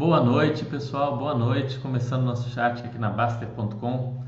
[0.00, 1.18] Boa noite, pessoal.
[1.18, 1.78] Boa noite.
[1.78, 4.24] Começando nosso chat aqui na Baster.com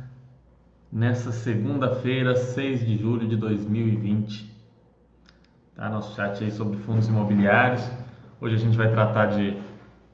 [0.92, 4.53] nessa segunda-feira, 6 de julho de 2020.
[5.75, 5.89] Tá?
[5.89, 7.91] Nosso chat aí sobre fundos imobiliários.
[8.39, 9.57] Hoje a gente vai tratar de,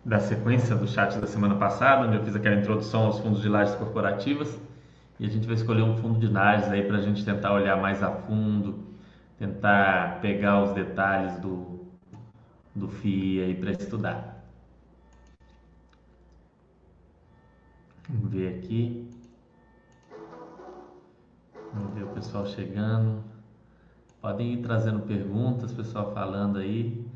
[0.05, 3.48] da sequência do chat da semana passada, onde eu fiz aquela introdução aos fundos de
[3.48, 4.56] lajes corporativas.
[5.18, 7.77] E a gente vai escolher um fundo de lajes aí para a gente tentar olhar
[7.77, 8.95] mais a fundo,
[9.36, 11.80] tentar pegar os detalhes do,
[12.77, 14.38] do FII aí para estudar.
[18.09, 19.07] Vamos ver aqui.
[21.75, 23.23] Vamos ver o pessoal chegando.
[24.19, 27.07] Podem ir trazendo perguntas, pessoal falando aí.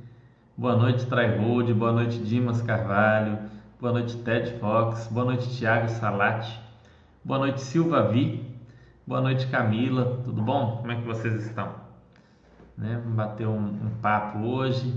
[0.54, 1.72] Boa noite, Tryhold.
[1.72, 3.38] Boa noite, Dimas Carvalho.
[3.80, 5.08] Boa noite, Ted Fox.
[5.08, 6.60] Boa noite, Thiago Salati.
[7.24, 8.44] Boa noite, Silva Vi.
[9.06, 10.20] Boa noite, Camila.
[10.22, 10.76] Tudo bom?
[10.76, 11.74] Como é que vocês estão?
[12.76, 13.00] Né?
[13.02, 14.92] Vamos bater um, um papo hoje,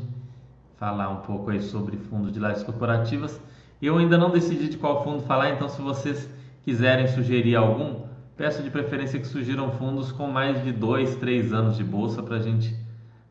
[0.75, 3.39] falar um pouco aí sobre fundos de lajes corporativas.
[3.85, 6.27] Eu ainda não decidi de qual fundo falar, então se vocês
[6.63, 11.77] quiserem sugerir algum, peço de preferência que sugiram fundos com mais de dois, três anos
[11.77, 12.75] de bolsa para a gente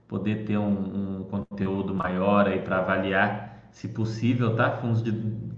[0.07, 4.71] poder ter um, um conteúdo maior aí para avaliar, se possível, tá?
[4.71, 5.11] Fundos de,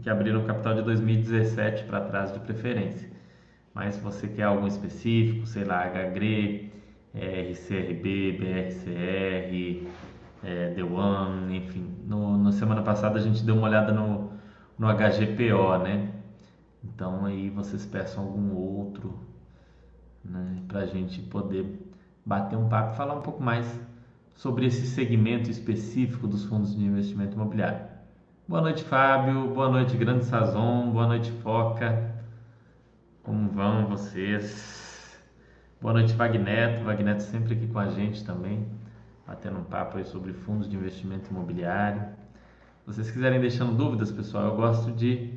[0.03, 3.11] que abriram capital de 2017 para trás de preferência.
[3.75, 6.73] Mas se você quer algum específico, sei lá, HGRE,
[7.15, 9.87] RCRB, BRCR,
[10.43, 11.87] é, The One, enfim.
[12.07, 14.36] No, na semana passada a gente deu uma olhada no
[14.79, 16.13] no HGPO, né?
[16.85, 19.19] Então aí vocês peçam algum outro,
[20.25, 21.91] né, para a gente poder
[22.25, 23.67] bater um papo falar um pouco mais
[24.35, 27.87] sobre esse segmento específico dos fundos de investimento imobiliário.
[28.47, 29.49] Boa noite, Fábio.
[29.53, 30.91] Boa noite, Grande Sazon.
[30.91, 32.15] Boa noite, Foca.
[33.23, 35.19] Como vão vocês?
[35.81, 36.85] Boa noite, Vagneto.
[36.85, 38.67] Vagneto sempre aqui com a gente também,
[39.27, 42.26] batendo um papo aí sobre fundos de investimento imobiliário
[42.87, 45.31] vocês quiserem deixando dúvidas, pessoal, eu gosto de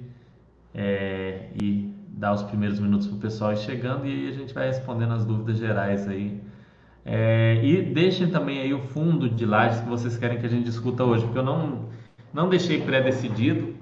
[0.73, 4.53] é, ir dar os primeiros minutos para o pessoal ir chegando e aí a gente
[4.53, 6.39] vai respondendo as dúvidas gerais aí.
[7.03, 10.65] É, e deixem também aí o fundo de lajes que vocês querem que a gente
[10.65, 11.89] discuta hoje, porque eu não,
[12.31, 13.73] não deixei pré-decidido,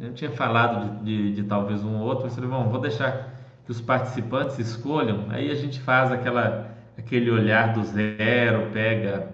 [0.00, 3.34] eu tinha falado de, de, de, talvez um ou outro, mas falei, bom, vou deixar
[3.64, 9.28] que os participantes escolham, aí a gente faz aquela, aquele olhar do zero, pega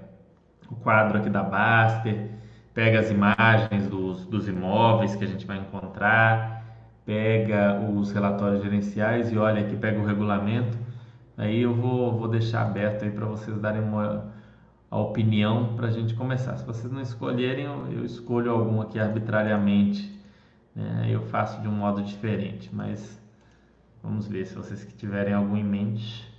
[0.71, 2.38] o quadro aqui da Baster,
[2.79, 6.65] pega as imagens dos, dos imóveis que a gente vai encontrar,
[7.05, 10.79] pega os relatórios gerenciais e olha aqui, pega o regulamento.
[11.37, 14.33] Aí eu vou, vou deixar aberto aí para vocês darem uma
[14.89, 16.57] a opinião para a gente começar.
[16.57, 20.17] Se vocês não escolherem, eu, escolho algum aqui arbitrariamente.
[20.73, 21.09] Né?
[21.11, 23.21] Eu faço de um modo diferente, mas
[24.01, 26.33] vamos ver se vocês que tiverem algum em mente.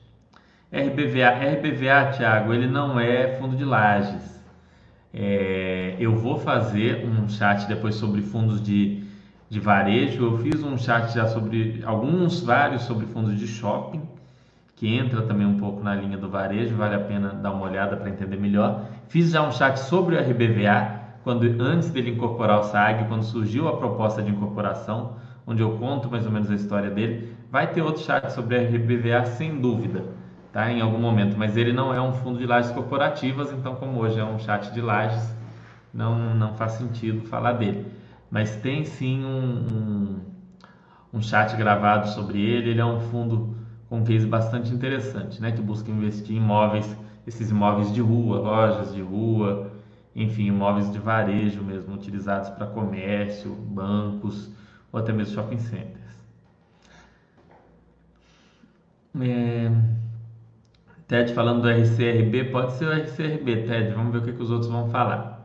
[0.71, 4.38] RBVA, RBVA, Thiago, ele não é fundo de lajes.
[5.13, 9.03] É, eu vou fazer um chat depois sobre fundos de,
[9.49, 10.23] de varejo.
[10.23, 14.01] Eu fiz um chat já sobre alguns, vários sobre fundos de shopping,
[14.75, 17.97] que entra também um pouco na linha do varejo, vale a pena dar uma olhada
[17.97, 18.85] para entender melhor.
[19.07, 23.67] Fiz já um chat sobre o RBVA, quando antes dele incorporar o SAG, quando surgiu
[23.67, 25.15] a proposta de incorporação,
[25.45, 27.35] onde eu conto mais ou menos a história dele.
[27.51, 30.18] Vai ter outro chat sobre o RBVA sem dúvida
[30.51, 30.71] tá?
[30.71, 34.19] em algum momento, mas ele não é um fundo de lajes corporativas, então como hoje
[34.19, 35.33] é um chat de lajes,
[35.93, 37.85] não, não faz sentido falar dele.
[38.29, 43.55] Mas tem sim um, um, um chat gravado sobre ele, ele é um fundo
[43.89, 45.51] com um case bastante interessante, né?
[45.51, 46.95] que busca investir em imóveis,
[47.25, 49.71] esses imóveis de rua, lojas de rua,
[50.15, 54.49] enfim, imóveis de varejo mesmo, utilizados para comércio, bancos
[54.91, 55.99] ou até mesmo shopping centers.
[59.19, 59.71] É...
[61.09, 63.93] Ted falando do RCRB, pode ser o RCRB, Ted.
[63.95, 65.43] Vamos ver o que, que os outros vão falar.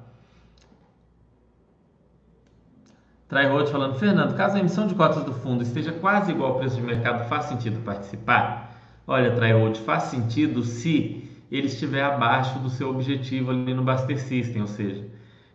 [3.31, 6.77] Tryhold falando, Fernando, caso a emissão de cotas do fundo esteja quase igual ao preço
[6.77, 8.79] de mercado, faz sentido participar?
[9.07, 14.61] Olha, Tryhold, faz sentido se ele estiver abaixo do seu objetivo ali no Baster System,
[14.61, 15.03] ou seja,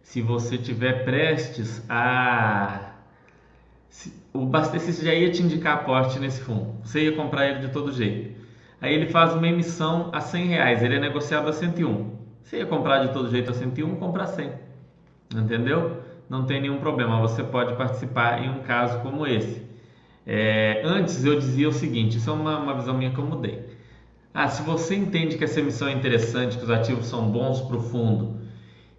[0.02, 2.95] se você tiver prestes a
[4.34, 7.72] o Baster System já ia te indicar aporte nesse fundo, você ia comprar ele de
[7.72, 8.38] todo jeito.
[8.81, 12.18] Aí ele faz uma emissão a 100 reais, ele é negociado a 101.
[12.44, 14.52] Se ia comprar de todo jeito a 101, compra a 100.
[15.36, 16.02] Entendeu?
[16.30, 19.68] Não tem nenhum problema, você pode participar em um caso como esse.
[20.26, 23.66] É, antes eu dizia o seguinte: isso é uma, uma visão minha que eu mudei.
[24.34, 27.78] Ah, se você entende que essa emissão é interessante, que os ativos são bons para
[27.78, 28.40] o fundo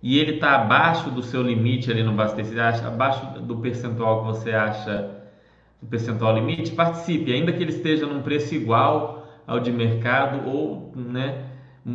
[0.03, 4.51] e ele está abaixo do seu limite ali no Bastecida, abaixo do percentual que você
[4.53, 5.11] acha
[5.81, 9.20] do percentual limite, participe, ainda que ele esteja num preço igual
[9.51, 11.43] ao de mercado ou né,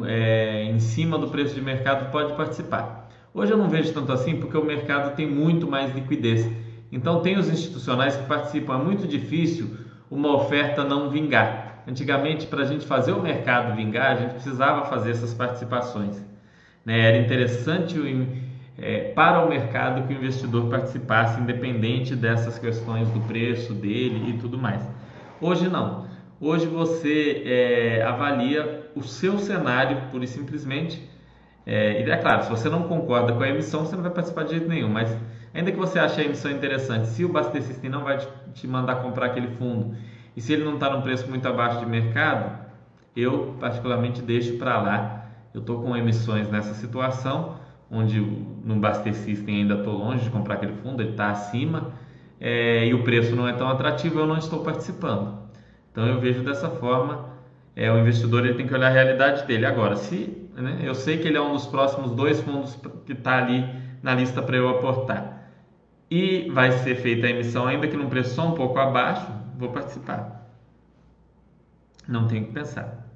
[0.04, 3.08] é, em cima do preço de mercado pode participar.
[3.34, 6.52] Hoje eu não vejo tanto assim porque o mercado tem muito mais liquidez.
[6.92, 8.76] Então tem os institucionais que participam.
[8.76, 9.70] É muito difícil
[10.12, 11.84] uma oferta não vingar.
[11.88, 16.22] Antigamente, para a gente fazer o mercado vingar, a gente precisava fazer essas participações.
[16.84, 17.08] Né?
[17.08, 17.98] Era interessante
[18.78, 24.34] é, para o mercado que o investidor participasse, independente dessas questões do preço dele e
[24.40, 24.86] tudo mais.
[25.40, 26.06] Hoje não.
[26.40, 31.02] Hoje você é, avalia o seu cenário pura e simplesmente.
[31.66, 34.44] É, e é claro, se você não concorda com a emissão, você não vai participar
[34.44, 34.90] de jeito nenhum.
[34.90, 35.16] Mas
[35.54, 38.18] ainda que você ache a emissão interessante, se o Baster System não vai
[38.54, 39.96] te, mandar comprar aquele fundo
[40.36, 42.66] e se ele não está num preço muito abaixo de mercado,
[43.16, 45.26] eu particularmente deixo para lá.
[45.54, 47.56] Eu estou com emissões nessa situação,
[47.90, 51.94] onde no Baster System ainda estou longe de comprar aquele fundo, ele está acima
[52.42, 55.46] é, e o preço não é tão atrativo, eu não estou participando.
[55.96, 57.30] Então eu vejo dessa forma,
[57.74, 59.66] é, o investidor ele tem que olhar a realidade dele.
[59.66, 63.38] Agora, se né, eu sei que ele é um dos próximos dois fundos que está
[63.38, 63.66] ali
[64.04, 65.50] na lista para eu aportar
[66.12, 69.26] e vai ser feita a emissão ainda que num preço só um pouco abaixo,
[69.58, 70.52] vou participar.
[72.06, 73.08] Não tenho que pensar.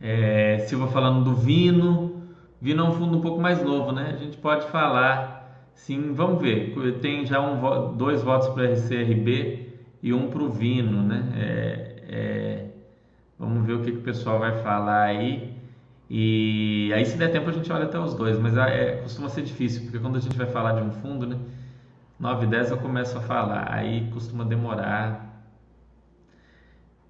[0.00, 2.24] É, vou falando do Vino,
[2.60, 4.14] Vino é um fundo um pouco mais novo, né?
[4.14, 6.74] A gente pode falar, sim, vamos ver.
[7.00, 9.65] Tem já um, dois votos para RCRB
[10.02, 11.32] e um para o Vino, né?
[11.36, 12.66] É, é,
[13.38, 15.54] vamos ver o que, que o pessoal vai falar aí.
[16.08, 19.42] E aí, se der tempo, a gente olha até os dois, mas é, costuma ser
[19.42, 21.36] difícil, porque quando a gente vai falar de um fundo, né?
[22.18, 25.26] 9 e 10 eu começo a falar, aí costuma demorar.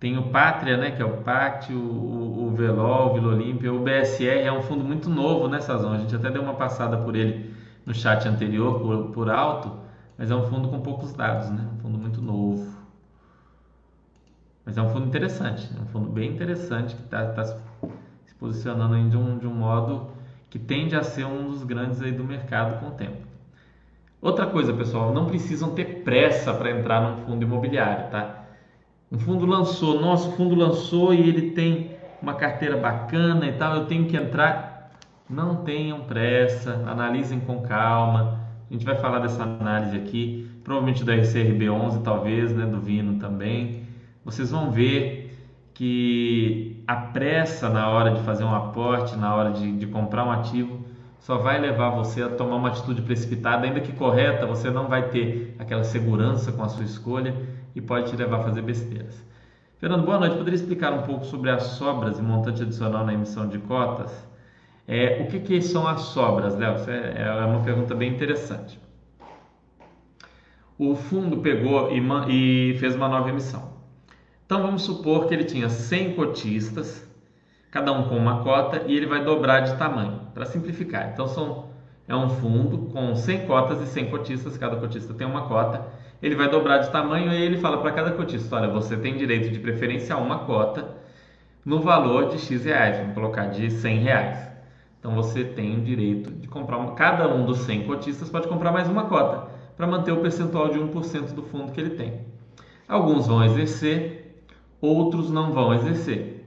[0.00, 3.72] Tem o Pátria, né, que é o PACT, o, o, o Velol, o Vila Olímpia,
[3.72, 6.98] o BSR é um fundo muito novo né, zona, a gente até deu uma passada
[6.98, 7.54] por ele
[7.84, 9.80] no chat anterior, por, por alto,
[10.18, 12.75] mas é um fundo com poucos dados, né, um fundo muito novo.
[14.66, 19.08] Mas é um fundo interessante, é um fundo bem interessante que está tá se posicionando
[19.08, 20.10] de um, de um modo
[20.50, 23.24] que tende a ser um dos grandes aí do mercado com o tempo.
[24.20, 28.44] Outra coisa, pessoal, não precisam ter pressa para entrar num fundo imobiliário, tá?
[29.12, 33.86] Um fundo lançou, nosso fundo lançou e ele tem uma carteira bacana e tal, eu
[33.86, 34.90] tenho que entrar.
[35.30, 38.40] Não tenham pressa, analisem com calma.
[38.68, 43.20] A gente vai falar dessa análise aqui, provavelmente do RCRB 11 talvez, né, do Vino
[43.20, 43.85] também
[44.26, 45.38] vocês vão ver
[45.72, 50.32] que a pressa na hora de fazer um aporte, na hora de, de comprar um
[50.32, 50.84] ativo,
[51.20, 55.10] só vai levar você a tomar uma atitude precipitada, ainda que correta, você não vai
[55.10, 57.36] ter aquela segurança com a sua escolha
[57.72, 59.24] e pode te levar a fazer besteiras.
[59.78, 60.36] Fernando, boa noite.
[60.36, 64.26] Poderia explicar um pouco sobre as sobras e montante adicional na emissão de cotas?
[64.88, 66.74] É, o que, que são as sobras, Léo?
[66.88, 68.80] É, é uma pergunta bem interessante.
[70.76, 73.75] O fundo pegou e, e fez uma nova emissão.
[74.46, 77.04] Então vamos supor que ele tinha 100 cotistas,
[77.68, 81.10] cada um com uma cota, e ele vai dobrar de tamanho, para simplificar.
[81.12, 81.70] Então são,
[82.06, 85.84] é um fundo com 100 cotas e 100 cotistas, cada cotista tem uma cota.
[86.22, 89.50] Ele vai dobrar de tamanho e ele fala para cada cotista: olha, você tem direito
[89.50, 90.94] de preferência a uma cota
[91.64, 94.48] no valor de X reais, vamos colocar de 100 reais.
[95.00, 98.70] Então você tem o direito de comprar, uma, cada um dos 100 cotistas pode comprar
[98.70, 102.20] mais uma cota, para manter o percentual de 1% do fundo que ele tem.
[102.88, 104.25] Alguns vão exercer
[104.80, 106.44] outros não vão exercer.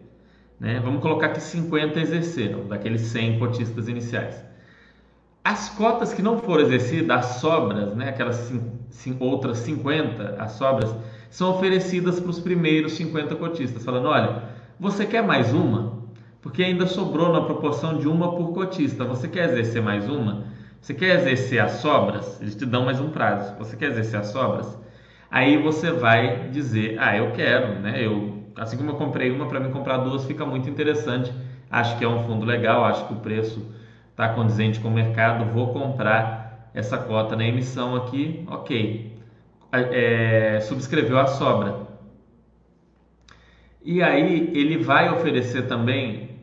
[0.60, 0.80] Né?
[0.84, 4.44] Vamos colocar que 50 exerceram, daqueles 100 cotistas iniciais.
[5.44, 8.10] As cotas que não foram exercidas, as sobras, né?
[8.10, 8.52] aquelas
[9.20, 10.94] outras 50, as sobras,
[11.30, 14.44] são oferecidas para os primeiros 50 cotistas, falando: olha,
[14.80, 16.00] você quer mais uma?
[16.42, 19.04] Porque ainda sobrou na proporção de uma por cotista.
[19.06, 20.46] Você quer exercer mais uma?
[20.82, 22.40] Você quer exercer as sobras?
[22.42, 23.56] Eles te dão mais um prazo.
[23.60, 24.78] Você quer exercer as sobras?
[25.32, 28.04] Aí você vai dizer, ah, eu quero, né?
[28.04, 31.32] Eu, assim como eu comprei uma, para mim comprar duas fica muito interessante.
[31.70, 33.64] Acho que é um fundo legal, acho que o preço
[34.10, 39.18] está condizente com o mercado, vou comprar essa cota na emissão aqui, ok.
[39.72, 41.88] É, subscreveu a sobra.
[43.84, 46.40] E aí ele vai oferecer também,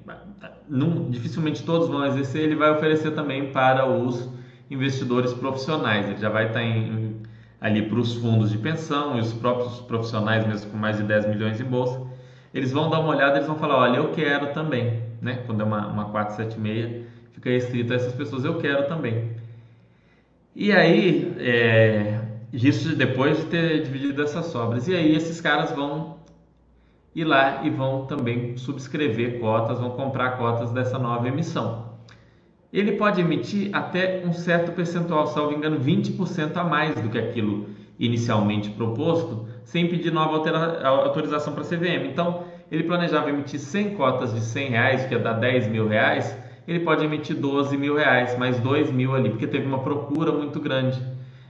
[1.11, 4.31] dificilmente todos vão exercer, ele vai oferecer também para os
[4.71, 6.09] investidores profissionais.
[6.09, 7.06] Ele já vai estar tá em
[7.61, 11.29] ali para os fundos de pensão e os próprios profissionais, mesmo com mais de 10
[11.29, 12.01] milhões em bolsa,
[12.53, 15.43] eles vão dar uma olhada, eles vão falar, olha, eu quero também, né?
[15.47, 19.31] Quando é uma, uma 476, fica escrito a essas pessoas, eu quero também.
[20.55, 22.21] E aí, é,
[22.53, 26.17] isso depois de ter dividido essas sobras, e aí esses caras vão
[27.15, 31.96] ir lá e vão também subscrever cotas, vão comprar cotas dessa nova emissão
[32.73, 37.69] ele pode emitir até um certo percentual, salvo engano, 20% a mais do que aquilo
[37.99, 40.37] inicialmente proposto, sem pedir nova
[40.87, 42.11] autorização para a CVM.
[42.11, 46.37] Então, ele planejava emitir 100 cotas de 100 reais, que ia dar 10 mil reais,
[46.67, 50.59] ele pode emitir 12 mil reais, mais 2 mil ali, porque teve uma procura muito
[50.59, 51.01] grande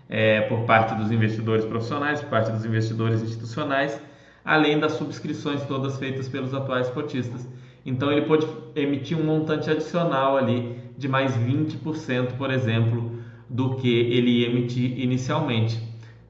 [0.08, 3.98] é, por parte dos investidores profissionais, por parte dos investidores institucionais,
[4.44, 7.48] além das subscrições todas feitas pelos atuais cotistas.
[7.86, 13.12] Então ele pode emitir um montante adicional ali de mais 20%, por exemplo,
[13.48, 15.80] do que ele ia emitir inicialmente.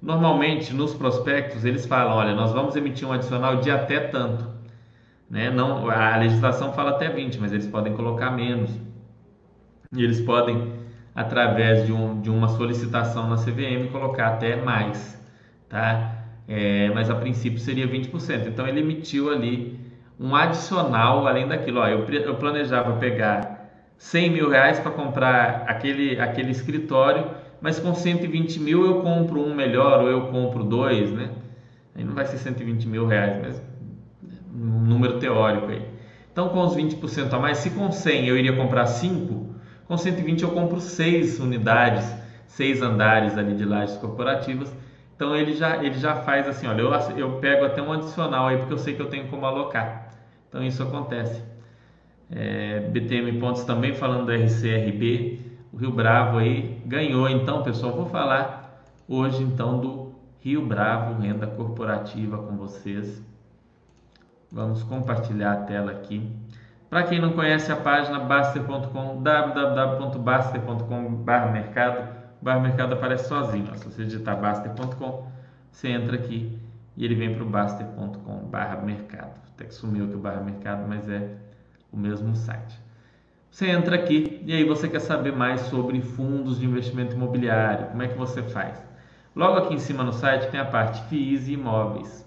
[0.02, 4.46] Normalmente nos prospectos eles falam, olha, nós vamos emitir um adicional de até tanto.
[5.30, 5.50] Né?
[5.50, 8.70] Não, a legislação fala até 20, mas eles podem colocar menos.
[9.96, 10.74] E eles podem,
[11.14, 15.18] através de, um, de uma solicitação na CVM, colocar até mais.
[15.70, 16.24] Tá?
[16.46, 18.46] É, mas a princípio seria 20%.
[18.46, 19.85] Então ele emitiu ali
[20.18, 21.80] um adicional além daquilo.
[21.80, 23.56] Ó, eu, eu planejava pegar
[23.98, 27.30] 100 mil reais para comprar aquele, aquele escritório,
[27.60, 31.30] mas com 120 mil eu compro um melhor ou eu compro dois, né?
[31.94, 33.62] Aí não vai ser 120 mil reais, mas
[34.54, 35.82] um número teórico aí.
[36.30, 39.54] Então com os 20% a mais, se com 100 eu iria comprar 5,
[39.86, 42.14] com 120 eu compro 6 unidades,
[42.46, 44.74] 6 andares ali de lajes corporativas.
[45.14, 48.58] Então ele já, ele já faz assim, olha, eu, eu pego até um adicional aí
[48.58, 50.05] porque eu sei que eu tenho como alocar.
[50.48, 51.42] Então isso acontece.
[52.30, 55.40] É, BTM Pontos também falando do RCRB,
[55.72, 57.28] o Rio Bravo aí ganhou.
[57.28, 63.22] Então, pessoal, vou falar hoje então do Rio Bravo Renda Corporativa com vocês.
[64.50, 66.32] Vamos compartilhar a tela aqui.
[66.88, 73.76] Para quem não conhece a página baster.com, www.baster.com/mercado, barra mercado aparece sozinho.
[73.76, 75.26] Se você digitar baster.com,
[75.70, 76.58] você entra aqui
[76.96, 77.46] e ele vem para o
[78.46, 79.40] baster.com/mercado.
[79.54, 81.36] Até que sumiu aqui o barra mercado, mas é
[81.92, 82.78] o mesmo site.
[83.50, 87.86] Você entra aqui e aí você quer saber mais sobre fundos de investimento imobiliário.
[87.86, 88.84] Como é que você faz?
[89.34, 92.26] Logo aqui em cima no site tem a parte FIIs e imóveis.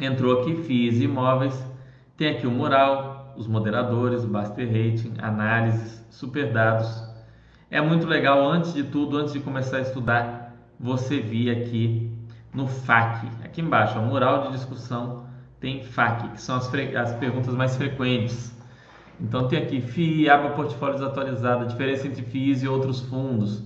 [0.00, 1.64] Entrou aqui FIIs e imóveis,
[2.16, 7.02] tem aqui o mural, os moderadores, o Baster Rating, análises, super dados.
[7.70, 12.11] É muito legal, antes de tudo, antes de começar a estudar, você vir aqui
[12.54, 15.26] no FAQ, aqui embaixo, o mural de discussão
[15.58, 18.54] tem FAQ, que são as, as perguntas mais frequentes.
[19.20, 23.62] Então tem aqui FII, aba portfólios atualizada, diferença entre FIIs e outros fundos,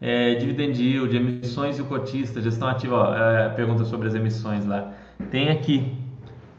[0.00, 4.64] é, dividend yield, emissões e o cotista, gestão ativa, ó, é, pergunta sobre as emissões
[4.64, 4.92] lá.
[5.30, 5.96] Tem aqui,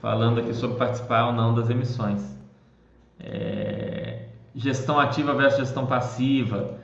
[0.02, 2.38] falando aqui sobre participar ou não das emissões.
[3.20, 6.83] É, gestão ativa versus gestão passiva.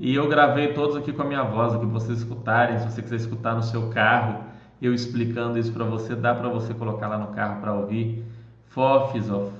[0.00, 3.02] E eu gravei todos aqui com a minha voz, aqui para vocês escutarem, se você
[3.02, 7.18] quiser escutar no seu carro eu explicando isso para você, dá para você colocar lá
[7.18, 8.24] no carro para ouvir.
[8.68, 9.50] FOFs, ó,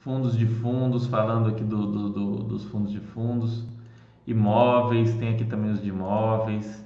[0.00, 3.64] fundos de fundos, falando aqui do, do, do, dos fundos de fundos.
[4.26, 6.84] Imóveis, tem aqui também os de imóveis.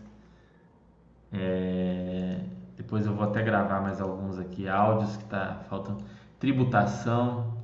[1.33, 2.39] É,
[2.77, 5.99] depois eu vou até gravar mais alguns aqui, áudios que está faltando.
[6.39, 7.55] Tributação.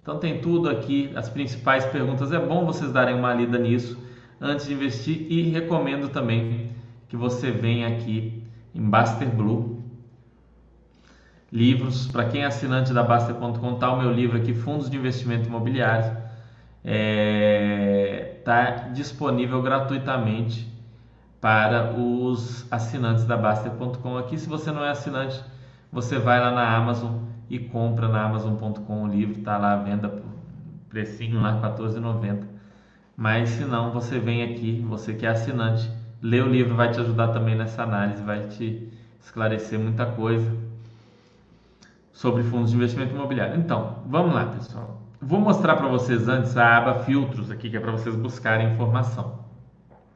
[0.00, 2.32] Então tem tudo aqui, as principais perguntas.
[2.32, 4.07] É bom vocês darem uma lida nisso
[4.40, 6.70] antes de investir e recomendo também
[7.08, 8.42] que você venha aqui
[8.74, 9.78] em Baster Blue.
[11.50, 15.48] Livros, para quem é assinante da Baster.com, tá o meu livro aqui, Fundos de Investimento
[15.48, 16.14] Imobiliário.
[16.84, 20.70] Está é, tá disponível gratuitamente
[21.40, 24.18] para os assinantes da Baster.com.
[24.18, 25.42] Aqui, se você não é assinante,
[25.90, 27.14] você vai lá na Amazon
[27.48, 30.28] e compra na Amazon.com o livro, está lá à venda por
[30.90, 32.57] precinho lá, R$14,90.
[33.18, 35.90] Mas se não, você vem aqui, você que é assinante,
[36.22, 38.88] Ler o livro vai te ajudar também nessa análise, vai te
[39.20, 40.50] esclarecer muita coisa
[42.12, 43.56] sobre fundos de investimento imobiliário.
[43.56, 45.00] Então, vamos lá, pessoal.
[45.20, 49.40] Vou mostrar para vocês antes a aba filtros aqui, que é para vocês buscarem informação,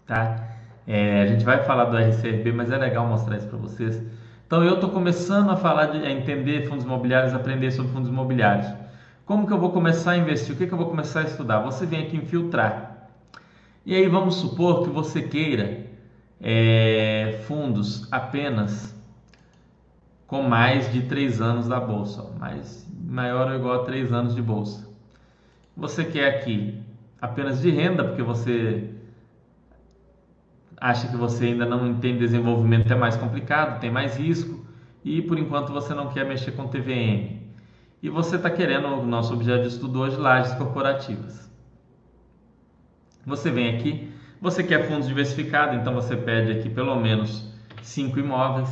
[0.06, 0.44] tá?
[0.87, 4.00] É, a gente vai falar do RCRB, mas é legal mostrar isso para vocês.
[4.47, 8.73] Então, eu estou começando a falar de a entender fundos imobiliários, aprender sobre fundos imobiliários.
[9.25, 10.54] Como que eu vou começar a investir?
[10.54, 11.61] O que, que eu vou começar a estudar?
[11.61, 12.91] Você vem aqui em filtrar.
[13.85, 15.87] E aí vamos supor que você queira
[16.41, 18.95] é, fundos apenas
[20.27, 24.41] com mais de 3 anos da bolsa, mais maior ou igual a 3 anos de
[24.41, 24.89] bolsa.
[25.77, 26.81] Você quer aqui
[27.21, 28.89] apenas de renda, porque você
[30.81, 34.65] acha que você ainda não entende desenvolvimento, é mais complicado, tem mais risco
[35.05, 37.41] e por enquanto você não quer mexer com TVM.
[38.03, 41.51] E você está querendo, o nosso objeto de estudo hoje, lajes corporativas.
[43.26, 44.12] Você vem aqui
[44.43, 47.49] você quer fundos diversificados, então você pede aqui pelo menos
[47.81, 48.69] 5 imóveis.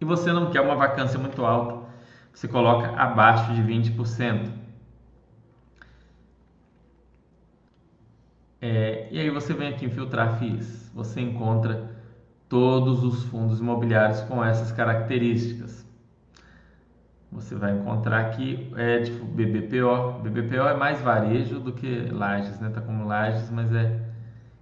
[0.00, 1.86] E você não quer uma vacância muito alta,
[2.32, 4.50] você coloca abaixo de 20%.
[8.62, 10.90] É, e aí você vem aqui em filtrar FIIs.
[10.94, 11.94] Você encontra
[12.48, 15.69] todos os fundos imobiliários com essas características.
[17.32, 20.20] Você vai encontrar aqui é tipo BBPO.
[20.22, 22.70] BBPO é mais varejo do que lajes, né?
[22.70, 24.10] Tá como lajes, mas é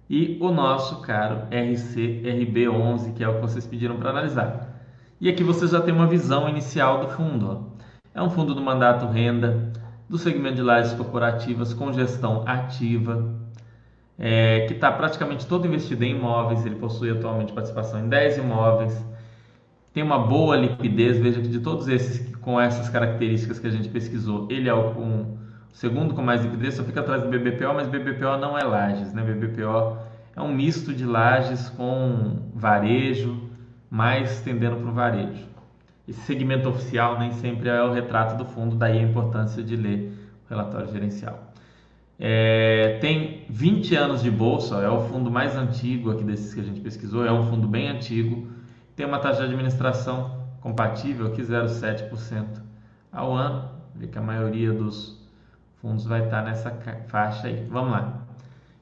[0.09, 4.67] e o nosso caro RC RB11, que é o que vocês pediram para analisar.
[5.21, 7.47] E aqui você já tem uma visão inicial do fundo.
[7.51, 8.19] Ó.
[8.19, 9.71] É um fundo do mandato renda,
[10.09, 13.35] do segmento de lajes corporativas com gestão ativa,
[14.17, 16.65] é, que está praticamente todo investido em imóveis.
[16.65, 19.05] Ele possui atualmente participação em 10 imóveis,
[19.93, 21.17] tem uma boa liquidez.
[21.17, 24.93] Veja que de todos esses com essas características que a gente pesquisou, ele é o
[24.93, 25.37] com
[25.71, 29.23] segundo com mais liquidez, só fica atrás do BBPO, mas BBPO não é lajes, né?
[29.23, 29.97] BBPO
[30.35, 33.49] é um misto de lajes com varejo,
[33.89, 35.47] mais tendendo para o varejo.
[36.07, 40.11] Esse segmento oficial nem sempre é o retrato do fundo, daí a importância de ler
[40.45, 41.53] o relatório gerencial.
[42.19, 46.63] É, tem 20 anos de bolsa, é o fundo mais antigo aqui desses que a
[46.63, 48.47] gente pesquisou, é um fundo bem antigo,
[48.99, 50.29] tem uma taxa de administração
[50.59, 52.43] compatível aqui 0,7%
[53.09, 55.25] ao ano, vê que a maioria dos
[55.77, 56.69] fundos vai estar nessa
[57.07, 57.65] faixa aí.
[57.71, 58.25] Vamos lá.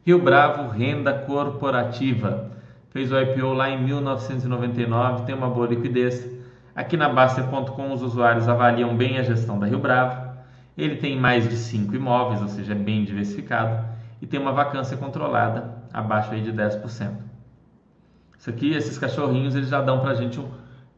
[0.03, 2.49] Rio Bravo Renda Corporativa.
[2.89, 6.27] Fez o IPO lá em 1999, tem uma boa liquidez.
[6.75, 10.31] Aqui na Baster.com os usuários avaliam bem a gestão da Rio Bravo.
[10.75, 13.85] Ele tem mais de 5 imóveis, ou seja, é bem diversificado.
[14.19, 17.36] E tem uma vacância controlada, abaixo aí de 10%.
[18.37, 20.47] Isso aqui, esses cachorrinhos, eles já dão para a gente um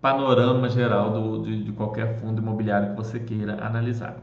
[0.01, 4.17] panorama geral do, de, de qualquer fundo imobiliário que você queira analisar.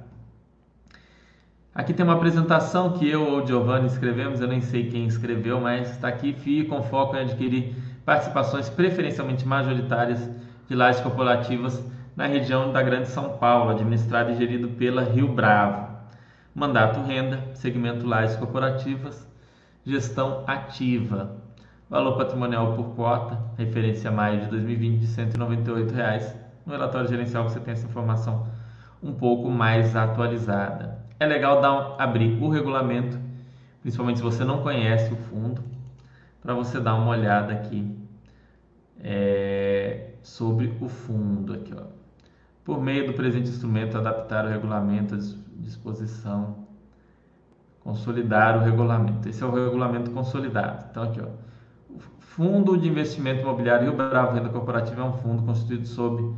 [1.74, 5.90] Aqui tem uma apresentação que eu ou Giovanni escrevemos, eu nem sei quem escreveu, mas
[5.90, 10.30] está aqui, FII com foco em adquirir participações preferencialmente majoritárias
[10.68, 11.84] de lajes corporativas
[12.16, 15.94] na região da Grande São Paulo, administrado e gerido pela Rio Bravo.
[16.54, 19.28] Mandato renda, segmento lajes corporativas,
[19.84, 21.36] gestão ativa.
[21.88, 26.36] Valor patrimonial por cota, referência a maio de 2020 de 198 reais.
[26.64, 28.46] No relatório gerencial você tem essa informação
[29.02, 33.18] um pouco mais atualizada é legal dar, abrir o regulamento,
[33.80, 35.62] principalmente se você não conhece o fundo,
[36.42, 37.96] para você dar uma olhada aqui
[39.00, 41.54] é, sobre o fundo.
[41.54, 41.84] Aqui, ó.
[42.64, 45.18] Por meio do presente instrumento, adaptar o regulamento à
[45.56, 46.66] disposição,
[47.80, 49.28] consolidar o regulamento.
[49.28, 50.86] Esse é o regulamento consolidado.
[50.90, 51.45] Então, aqui, ó.
[52.36, 56.34] Fundo de Investimento Imobiliário Rio Bravo Renda Corporativa é um fundo constituído sob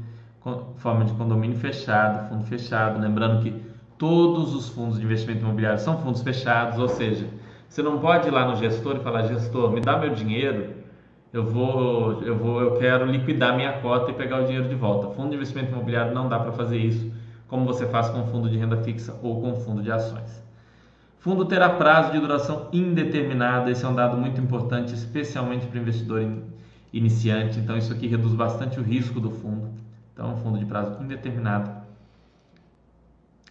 [0.77, 3.01] forma de condomínio fechado, fundo fechado.
[3.01, 7.27] Lembrando que Todos os fundos de investimento imobiliário são fundos fechados, ou seja,
[7.69, 10.73] você não pode ir lá no gestor e falar: gestor, me dá meu dinheiro,
[11.33, 15.13] eu vou, eu vou, eu quero liquidar minha cota e pegar o dinheiro de volta.
[15.17, 17.11] Fundo de investimento imobiliário não dá para fazer isso,
[17.49, 20.48] como você faz com fundo de renda fixa ou com fundo de ações.
[21.21, 25.83] Fundo terá prazo de duração indeterminada, esse é um dado muito importante, especialmente para o
[25.83, 26.25] investidor
[26.93, 27.59] iniciante.
[27.59, 29.69] Então, isso aqui reduz bastante o risco do fundo.
[30.13, 31.79] Então, um fundo de prazo indeterminado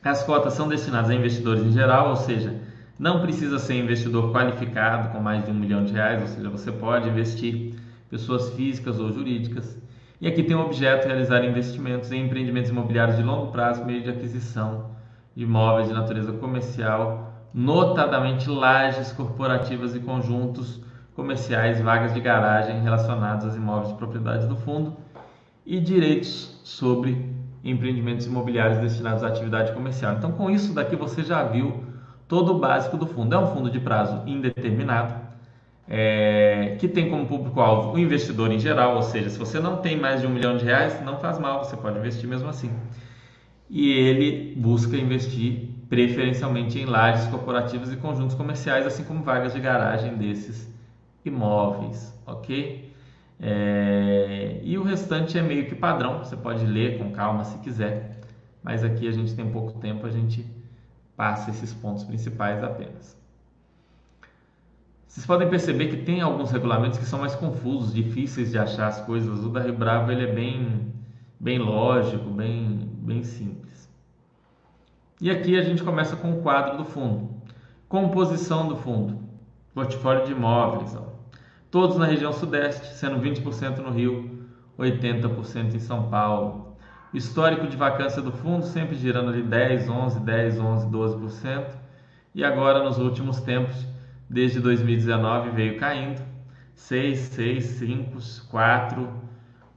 [0.03, 2.56] as cotas são destinadas a investidores em geral, ou seja,
[2.97, 6.71] não precisa ser investidor qualificado com mais de um milhão de reais, ou seja, você
[6.71, 7.73] pode investir
[8.10, 9.77] pessoas físicas ou jurídicas.
[10.21, 14.10] E aqui tem o objeto realizar investimentos em empreendimentos imobiliários de longo prazo, meio de
[14.10, 14.91] aquisição
[15.36, 17.26] de imóveis de natureza comercial,
[17.58, 20.80] notadamente lajes corporativas e conjuntos
[21.15, 24.96] comerciais, vagas de garagem relacionados aos imóveis de propriedade do fundo
[25.65, 30.13] e direitos sobre empreendimentos imobiliários destinados à atividade comercial.
[30.13, 31.84] Então, com isso daqui você já viu
[32.28, 33.34] todo o básico do fundo.
[33.34, 35.15] É um fundo de prazo indeterminado,
[35.89, 40.00] é, que tem como público-alvo o investidor em geral, ou seja, se você não tem
[40.00, 42.70] mais de um milhão de reais, não faz mal, você pode investir mesmo assim.
[43.67, 49.60] E ele busca investir preferencialmente em lajes corporativas e conjuntos comerciais, assim como vagas de
[49.60, 50.67] garagem desses
[51.23, 52.93] imóveis, ok?
[53.39, 58.19] É, e o restante é meio que padrão, você pode ler com calma se quiser,
[58.63, 60.45] mas aqui a gente tem pouco tempo, a gente
[61.15, 63.17] passa esses pontos principais apenas.
[65.08, 69.02] Vocês podem perceber que tem alguns regulamentos que são mais confusos, difíceis de achar as
[69.02, 69.43] coisas.
[69.43, 70.93] O da Rio Bravo ele é bem,
[71.39, 73.66] bem lógico, bem, bem simples.
[75.19, 77.30] E aqui a gente começa com o quadro do fundo.
[77.88, 79.19] Composição do fundo.
[79.73, 80.95] Portfólio de imóveis.
[80.95, 81.17] Ó
[81.69, 84.47] todos na região sudeste, sendo 20% no Rio,
[84.80, 86.77] 80% em São Paulo.
[87.13, 91.65] Histórico de vacância do fundo sempre girando ali 10, 11, 10, 11, 12%.
[92.34, 93.88] E agora nos últimos tempos,
[94.30, 96.21] desde 2019 veio caindo
[96.75, 98.17] 6, 6, 5,
[98.49, 99.10] 4,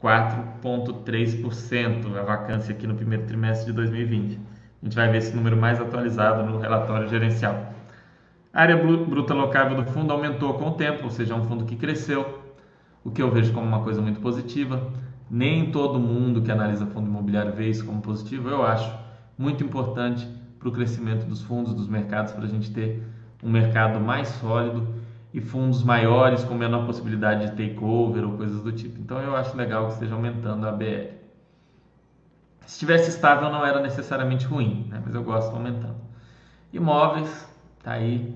[0.03, 4.41] 4,3% a vacância aqui no primeiro trimestre de 2020.
[4.83, 7.75] A gente vai ver esse número mais atualizado no relatório gerencial.
[8.53, 11.65] A área bruta locável do fundo aumentou com o tempo, ou seja, é um fundo
[11.65, 12.41] que cresceu,
[13.05, 14.91] o que eu vejo como uma coisa muito positiva.
[15.31, 18.93] Nem todo mundo que analisa fundo imobiliário vê isso como positivo, eu acho
[19.39, 20.27] muito importante
[20.59, 23.03] para o crescimento dos fundos, dos mercados, para a gente ter
[23.43, 24.87] um mercado mais sólido
[25.33, 29.01] e fundos maiores com menor possibilidade de takeover ou coisas do tipo.
[29.01, 31.20] Então eu acho legal que esteja aumentando a BL.
[32.71, 35.03] Se estivesse estável não era necessariamente ruim, né?
[35.05, 35.97] mas eu gosto aumentando.
[36.73, 37.53] Imóveis,
[37.83, 38.33] tá aí,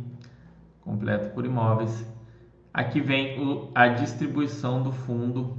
[0.80, 2.04] completo por imóveis.
[2.72, 5.56] Aqui vem o, a distribuição do fundo,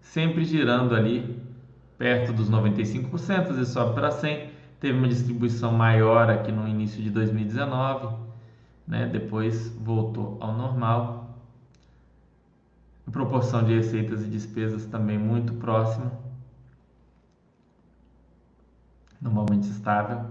[0.00, 1.42] sempre girando ali
[1.98, 4.46] perto dos 95%, às vezes sobe para 100%.
[4.78, 8.14] Teve uma distribuição maior aqui no início de 2019,
[8.86, 9.06] né?
[9.06, 11.36] depois voltou ao normal.
[13.08, 16.27] A proporção de receitas e despesas também muito próxima,
[19.20, 20.24] normalmente estável.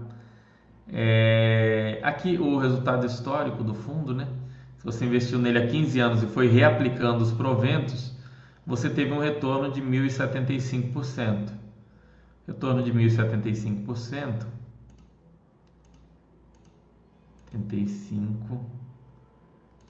[0.88, 2.00] É...
[2.02, 4.26] Aqui o resultado histórico do fundo, né?
[4.78, 8.16] se você investiu nele há 15 anos e foi reaplicando os proventos,
[8.66, 11.52] você teve um retorno de 1.075%.
[12.46, 14.46] Retorno de 1.075%.
[17.50, 18.64] 75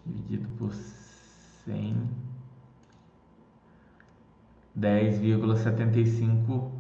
[0.07, 2.29] dividido por 100
[4.79, 6.78] 10,75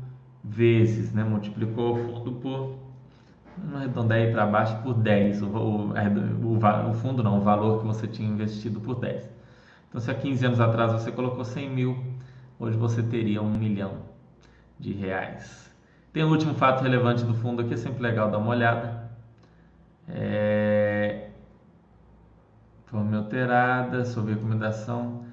[0.48, 1.24] vezes, né?
[1.24, 2.88] Multiplicou o fundo por
[3.64, 7.87] não arredondei para baixo por 10, o, o, o, o, fundo não, o valor que
[7.87, 9.28] você tinha investido por 10.
[9.88, 11.98] Então, se há 15 anos atrás você colocou 100 mil,
[12.58, 13.94] hoje você teria um milhão
[14.78, 15.72] de reais.
[16.12, 19.11] Tem o último fato relevante do fundo aqui, é sempre legal dar uma olhada.
[20.08, 21.28] É...
[22.87, 25.24] Forma alterada, sob recomendação,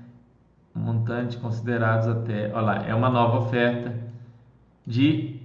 [0.73, 2.51] montante considerados até.
[2.53, 4.04] Olha lá, é uma nova oferta
[4.85, 5.39] de.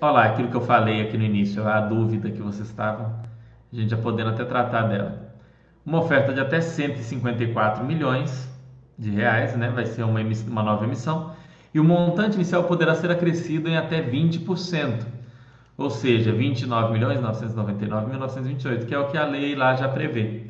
[0.00, 3.20] Olha lá, aquilo que eu falei aqui no início, a dúvida que vocês estavam,
[3.72, 5.32] a gente já podendo até tratar dela.
[5.84, 8.50] Uma oferta de até 154 milhões
[8.98, 9.68] de reais, né?
[9.70, 11.34] vai ser uma, uma nova emissão,
[11.72, 15.06] e o montante inicial poderá ser acrescido em até 20%,
[15.76, 20.46] ou seja, 29 milhões 999.928, que é o que a lei lá já prevê,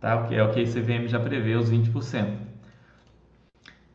[0.00, 0.24] tá?
[0.24, 2.26] que é o que a ICVM já prevê, os 20%.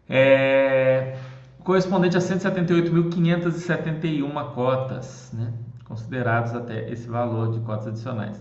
[0.08, 1.17] É
[1.65, 5.51] correspondente a 178.571 cotas, né?
[5.84, 8.39] considerados até esse valor de cotas adicionais.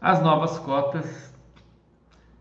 [0.00, 1.32] As novas cotas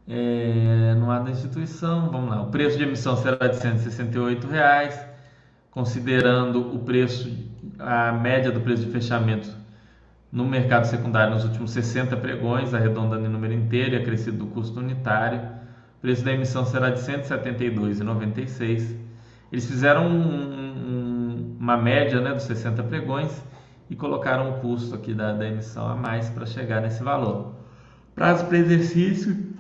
[0.08, 5.00] é, no ar da instituição, vamos lá, o preço de emissão será de 168 reais,
[5.70, 7.32] considerando o preço,
[7.78, 9.48] a média do preço de fechamento
[10.32, 14.80] no mercado secundário nos últimos 60 pregões, arredondando em número inteiro e acrescido do custo
[14.80, 15.40] unitário.
[16.00, 19.11] O preço da emissão será de R$ 172,96.
[19.52, 20.52] Eles fizeram um,
[20.90, 23.44] um, uma média né, dos 60 pregões
[23.90, 27.54] e colocaram o custo aqui da, da emissão a mais para chegar nesse valor.
[28.16, 29.52] Prazo para exercício: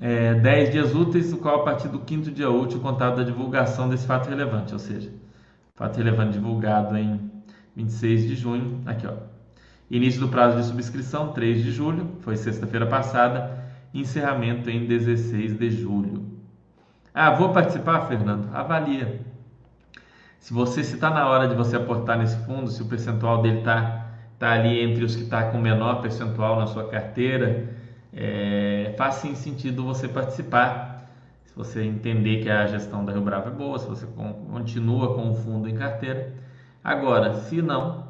[0.00, 3.88] é, 10 dias úteis, o qual a partir do quinto dia útil contado da divulgação
[3.88, 5.12] desse fato relevante, ou seja,
[5.76, 7.30] fato relevante divulgado em
[7.76, 9.14] 26 de junho, aqui ó.
[9.90, 15.70] Início do prazo de subscrição, 3 de julho, foi sexta-feira passada, encerramento em 16 de
[15.70, 16.23] julho.
[17.14, 18.52] Ah, vou participar, Fernando?
[18.52, 19.20] Avalia.
[20.40, 24.08] Se você está na hora de você aportar nesse fundo, se o percentual dele está
[24.36, 27.72] tá ali entre os que está com menor percentual na sua carteira,
[28.12, 31.08] é, faz sim sentido você participar.
[31.44, 34.06] Se você entender que a gestão da Rio Bravo é boa, se você
[34.50, 36.34] continua com o fundo em carteira.
[36.82, 38.08] Agora, se não,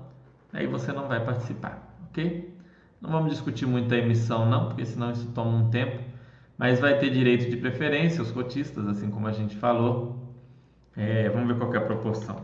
[0.51, 2.57] aí você não vai participar, ok?
[3.03, 6.03] Não vamos discutir muito a emissão não, porque senão isso toma um tempo,
[6.57, 10.35] mas vai ter direito de preferência os cotistas, assim como a gente falou.
[10.97, 12.43] É, vamos ver qual é a proporção.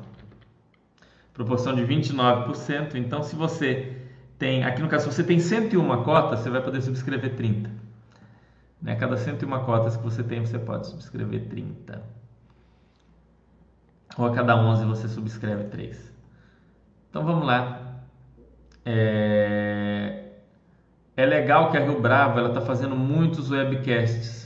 [1.33, 2.97] Proporção de 29%.
[2.97, 3.97] Então, se você
[4.39, 7.71] tem, aqui no caso, se você tem 101 cotas, você vai poder subscrever 30.
[8.83, 8.97] Né?
[8.97, 12.03] Cada 101 cotas que você tem, você pode subscrever 30.
[14.19, 16.13] Ou a cada 11 você subscreve 3.
[17.09, 18.03] Então, vamos lá.
[18.85, 20.20] É,
[21.21, 24.41] é legal que a Rio Bravo ela está fazendo muitos webcasts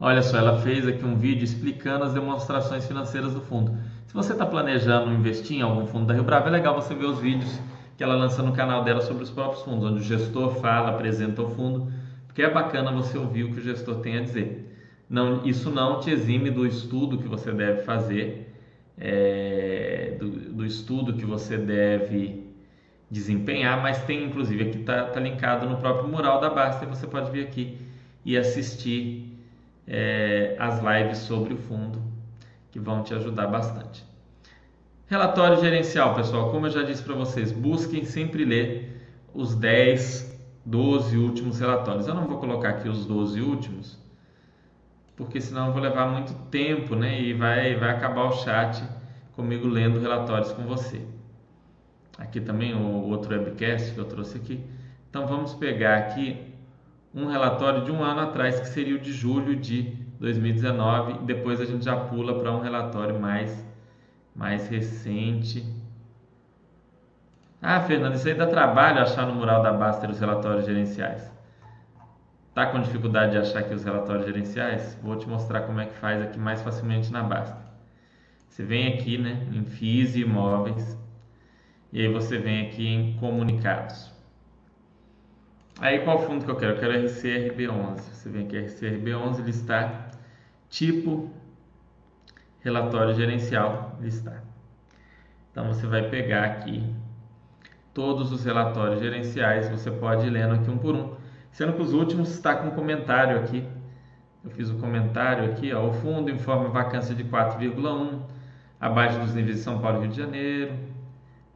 [0.00, 3.76] Olha só, ela fez aqui um vídeo explicando as demonstrações financeiras do fundo.
[4.06, 7.06] Se você está planejando investir em algum fundo da Rio Bravo, é legal você ver
[7.06, 7.60] os vídeos
[7.96, 11.42] que ela lança no canal dela sobre os próprios fundos, onde o gestor fala, apresenta
[11.42, 11.92] o fundo,
[12.28, 14.72] porque é bacana você ouvir o que o gestor tem a dizer.
[15.10, 18.54] Não, isso não te exime do estudo que você deve fazer,
[18.96, 22.47] é, do, do, estudo que você deve
[23.10, 27.30] desempenhar, mas tem inclusive aqui está tá linkado no próprio mural da Basta você pode
[27.30, 27.78] vir aqui
[28.24, 29.38] e assistir
[29.86, 32.02] é, as lives sobre o fundo,
[32.70, 34.04] que vão te ajudar bastante.
[35.06, 41.16] Relatório gerencial, pessoal, como eu já disse para vocês, busquem sempre ler os 10, 12
[41.16, 42.06] últimos relatórios.
[42.06, 43.98] Eu não vou colocar aqui os 12 últimos,
[45.16, 47.18] porque senão eu vou levar muito tempo, né?
[47.22, 48.84] E vai, vai acabar o chat
[49.32, 51.00] comigo lendo relatórios com você.
[52.18, 54.60] Aqui também o outro webcast que eu trouxe aqui.
[55.08, 56.52] Então vamos pegar aqui
[57.14, 61.24] um relatório de um ano atrás, que seria o de julho de 2019.
[61.24, 63.64] Depois a gente já pula para um relatório mais,
[64.34, 65.64] mais recente.
[67.62, 71.32] Ah, Fernando, isso aí dá trabalho achar no mural da Baster os relatórios gerenciais.
[72.54, 74.98] Tá com dificuldade de achar aqui os relatórios gerenciais?
[75.02, 77.68] Vou te mostrar como é que faz aqui mais facilmente na Baster.
[78.48, 80.98] Você vem aqui, né, em FIIs e imóveis,
[81.92, 84.12] e aí você vem aqui em comunicados.
[85.80, 86.72] Aí qual fundo que eu quero?
[86.72, 87.98] Eu quero RCRB11.
[87.98, 90.10] Você vem aqui RCRB11 listar
[90.68, 91.30] tipo
[92.60, 94.42] relatório gerencial listar.
[95.50, 96.94] Então você vai pegar aqui
[97.94, 101.14] todos os relatórios gerenciais, você pode ir lendo aqui um por um,
[101.50, 103.66] sendo que os últimos está com comentário aqui.
[104.44, 108.20] Eu fiz o um comentário aqui, ó, o fundo informa vacância de 4,1
[108.80, 110.74] abaixo dos níveis de São Paulo e Rio de Janeiro.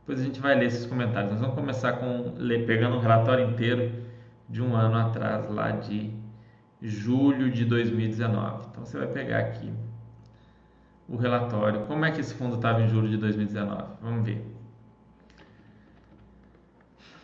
[0.03, 1.31] Depois a gente vai ler esses comentários.
[1.31, 2.35] Nós vamos começar com
[2.67, 3.93] pegando um relatório inteiro
[4.49, 6.13] de um ano atrás, lá de
[6.83, 8.67] julho de 2019.
[8.71, 9.73] Então você vai pegar aqui
[11.09, 11.83] o relatório.
[11.83, 13.85] Como é que esse fundo estava em julho de 2019?
[14.03, 14.45] Vamos ver.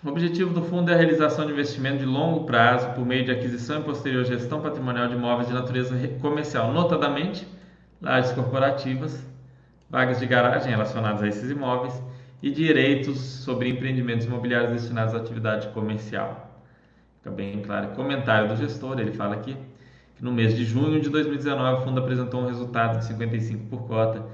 [0.04, 3.32] O objetivo do fundo é a realização de investimento de longo prazo por meio de
[3.32, 7.44] aquisição e posterior gestão patrimonial de imóveis de natureza comercial, notadamente
[8.00, 9.26] lajes corporativas,
[9.90, 12.00] vagas de garagem relacionadas a esses imóveis
[12.42, 16.62] e direitos sobre empreendimentos imobiliários destinados à atividade comercial.
[17.18, 17.88] Fica bem claro.
[17.88, 19.56] Comentário do gestor, ele fala aqui
[20.14, 23.86] que no mês de junho de 2019 o fundo apresentou um resultado de 55 por
[23.86, 24.24] cota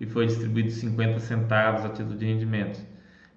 [0.00, 2.82] e foi distribuído 50 centavos a título de rendimentos.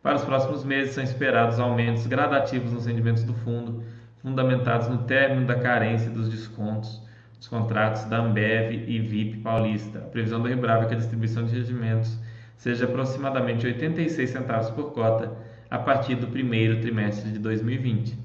[0.01, 3.83] Para os próximos meses são esperados aumentos gradativos nos rendimentos do fundo,
[4.21, 7.01] fundamentados no término da carência dos descontos
[7.37, 9.99] dos contratos da Ambev e VIP Paulista.
[9.99, 12.17] A previsão do Rebrava é que a distribuição de rendimentos
[12.57, 15.31] seja aproximadamente 86 centavos por cota
[15.69, 18.17] a partir do primeiro trimestre de 2020.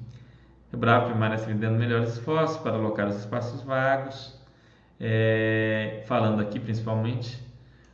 [0.73, 4.41] O Bravo permanece vendendo melhores esforços para alocar os espaços vagos,
[4.99, 7.39] é, falando aqui principalmente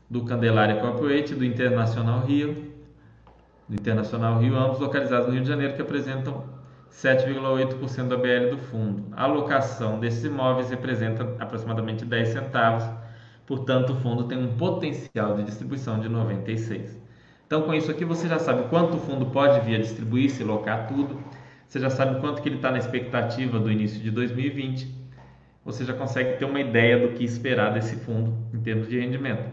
[0.09, 2.73] do Candelária Corporate, do Internacional Rio,
[3.69, 6.45] do Internacional Rio, ambos localizados no Rio de Janeiro, que apresentam
[6.91, 9.05] 7,8% da BL do fundo.
[9.13, 12.85] A alocação desses imóveis representa aproximadamente 10 centavos,
[13.49, 16.97] portanto, o fundo tem um potencial de distribuição de 96.
[17.45, 20.45] Então, com isso aqui, você já sabe quanto o fundo pode vir a distribuir se
[20.45, 21.19] locar tudo
[21.69, 24.91] você já sabe quanto que ele está na expectativa do início de 2020,
[25.63, 29.53] você já consegue ter uma ideia do que esperar desse fundo em termos de rendimento.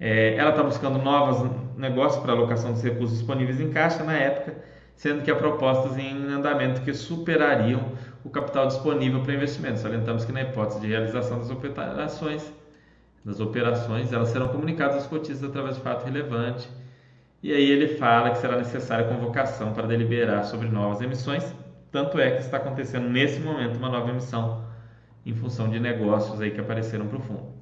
[0.00, 4.56] É, ela está buscando novos negócios para alocação dos recursos disponíveis em caixa na época,
[4.96, 7.92] sendo que há propostas em andamento que superariam
[8.24, 9.80] o capital disponível para investimento.
[9.80, 12.50] Salientamos que na hipótese de realização das operações,
[13.24, 16.68] das operações, elas serão comunicadas aos cotistas através de fato relevante
[17.40, 21.54] e aí ele fala que será necessária convocação para deliberar sobre novas emissões,
[21.92, 24.64] tanto é que está acontecendo nesse momento uma nova emissão
[25.24, 27.58] em função de negócios aí que apareceram para o fundo.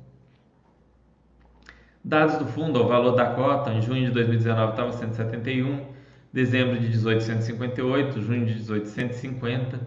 [2.03, 5.85] Dados do fundo, o valor da cota em junho de 2019 estava 171,
[6.33, 9.79] dezembro de 1858, junho de 1850.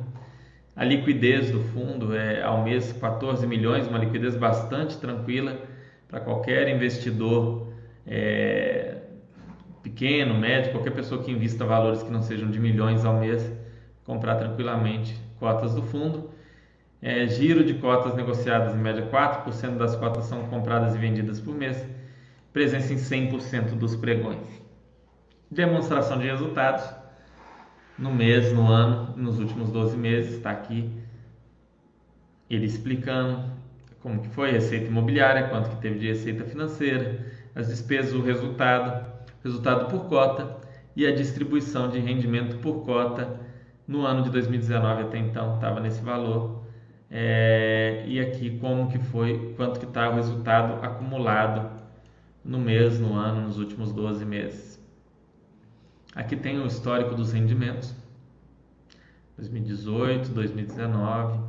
[0.79, 5.57] A liquidez do fundo é ao mês 14 milhões, uma liquidez bastante tranquila
[6.07, 7.73] para qualquer investidor
[8.07, 8.95] é,
[9.83, 13.51] pequeno, médio, qualquer pessoa que invista valores que não sejam de milhões ao mês,
[14.05, 16.29] comprar tranquilamente cotas do fundo.
[17.01, 21.53] É, giro de cotas negociadas, em média 4% das cotas são compradas e vendidas por
[21.53, 21.85] mês,
[22.53, 24.47] presença em 100% dos pregões.
[25.51, 26.98] Demonstração de resultados
[27.99, 30.89] no mês, no ano, nos últimos 12 meses, está aqui
[32.49, 33.43] ele explicando
[34.01, 38.21] como que foi a receita imobiliária, quanto que teve de receita financeira, as despesas, o
[38.21, 39.05] resultado,
[39.43, 40.57] resultado por cota
[40.95, 43.39] e a distribuição de rendimento por cota
[43.85, 46.63] no ano de 2019 até então estava nesse valor.
[47.11, 51.81] É, e aqui como que foi quanto que está o resultado acumulado
[52.45, 54.79] no mês no ano nos últimos 12 meses
[56.19, 57.95] aqui tem o histórico dos rendimentos
[59.37, 61.39] 2018 2019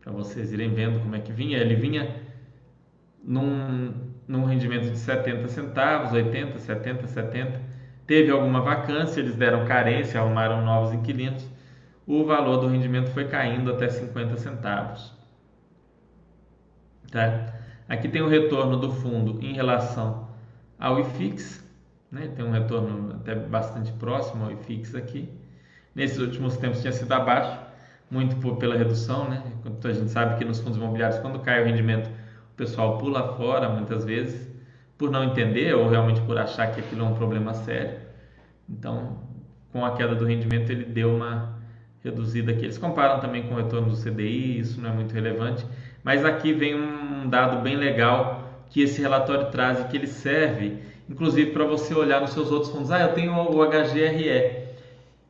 [0.00, 2.22] para vocês irem vendo como é que vinha ele vinha
[3.22, 7.60] num num rendimento de 70 centavos, 80, 70, 70.
[8.06, 11.48] Teve alguma vacância, eles deram carência, arrumaram novos inquilinos.
[12.06, 15.12] O valor do rendimento foi caindo até 50 centavos.
[17.10, 17.54] Tá?
[17.88, 20.28] Aqui tem o retorno do fundo em relação
[20.78, 21.64] ao IFIX,
[22.16, 22.32] né?
[22.34, 25.28] tem um retorno até bastante próximo ao IFIX aqui.
[25.94, 27.58] Nesses últimos tempos tinha sido abaixo,
[28.10, 29.42] muito pela redução, né?
[29.64, 33.68] A gente sabe que nos fundos imobiliários, quando cai o rendimento, o pessoal pula fora
[33.68, 34.50] muitas vezes
[34.96, 37.98] por não entender ou realmente por achar que aquilo é um problema sério.
[38.68, 39.18] Então,
[39.72, 41.56] com a queda do rendimento, ele deu uma
[42.02, 42.64] reduzida aqui.
[42.64, 45.66] Eles comparam também com o retorno do CDI, isso não é muito relevante,
[46.02, 50.78] mas aqui vem um dado bem legal que esse relatório traz e que ele serve,
[51.08, 52.90] inclusive para você olhar nos seus outros fundos.
[52.90, 54.66] Ah, eu tenho o HGRE.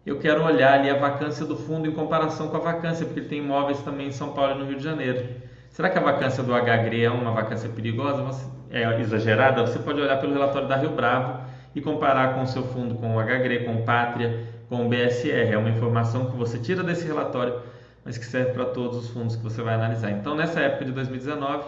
[0.05, 3.29] Eu quero olhar ali a vacância do fundo em comparação com a vacância, porque ele
[3.29, 5.27] tem imóveis também em São Paulo e no Rio de Janeiro.
[5.71, 8.25] Será que a vacância do HGRE é uma vacância perigosa?
[8.71, 9.67] É exagerada?
[9.67, 11.41] Você pode olhar pelo relatório da Rio Bravo
[11.75, 15.53] e comparar com o seu fundo, com o HGRE, com o Pátria, com o BSR.
[15.53, 17.61] É uma informação que você tira desse relatório,
[18.05, 20.13] mas que serve para todos os fundos que você vai analisar.
[20.13, 21.65] Então, nessa época de 2019,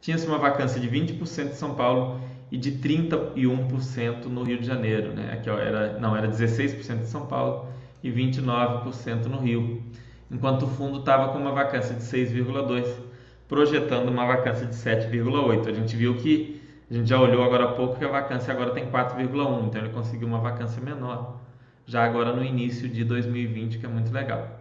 [0.00, 2.20] tinha-se uma vacância de 20% em São Paulo
[2.52, 5.14] e de 31% no Rio de Janeiro.
[5.14, 5.32] Né?
[5.32, 7.66] Aqui ó, era, não, era 16% em São Paulo
[8.04, 9.82] e 29% no Rio.
[10.30, 12.84] Enquanto o fundo estava com uma vacância de 6,2%,
[13.48, 15.66] projetando uma vacância de 7,8%.
[15.66, 16.60] A gente viu que,
[16.90, 19.90] a gente já olhou agora há pouco que a vacância agora tem 4,1%, então ele
[19.90, 21.40] conseguiu uma vacância menor
[21.86, 24.60] já agora no início de 2020, que é muito legal.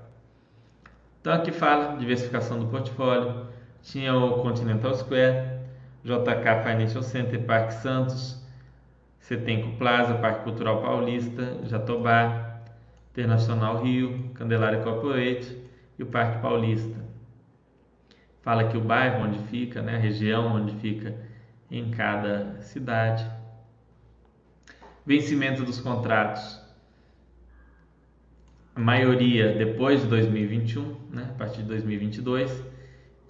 [1.20, 3.48] Então aqui fala diversificação do portfólio,
[3.84, 5.51] tinha o Continental Square,
[6.04, 8.42] JK Financial Center, Parque Santos,
[9.20, 12.62] Setenco Plaza, Parque Cultural Paulista, Jatobá,
[13.12, 15.58] Internacional Rio, Candelária Corporate
[15.98, 17.00] e o Parque Paulista.
[18.42, 21.16] Fala aqui o bairro onde fica, né, a região onde fica
[21.70, 23.30] em cada cidade.
[25.06, 26.62] Vencimento dos contratos
[28.76, 32.64] a maioria depois de 2021, né, a partir de 2022,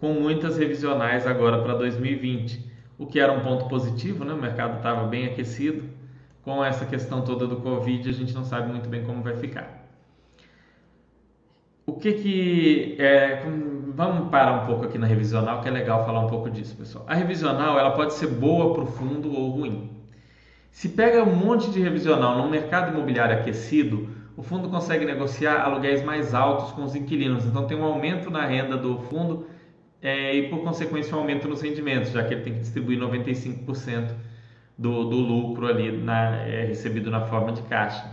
[0.02, 4.78] com muitas revisionais agora para 2020, o que era um ponto positivo, né, o mercado
[4.78, 5.84] estava bem aquecido.
[6.42, 9.88] Com essa questão toda do Covid, a gente não sabe muito bem como vai ficar.
[11.86, 13.44] O que que é,
[13.94, 17.06] vamos parar um pouco aqui na revisional, que é legal falar um pouco disso, pessoal.
[17.08, 19.92] A revisional ela pode ser boa para o fundo ou ruim.
[20.72, 26.04] Se pega um monte de revisional no mercado imobiliário aquecido, o fundo consegue negociar aluguéis
[26.04, 29.46] mais altos com os inquilinos, então tem um aumento na renda do fundo
[30.02, 34.12] é, e, por consequência, um aumento nos rendimentos, já que ele tem que distribuir 95%
[34.78, 38.04] do, do lucro ali na, é, recebido na forma de caixa.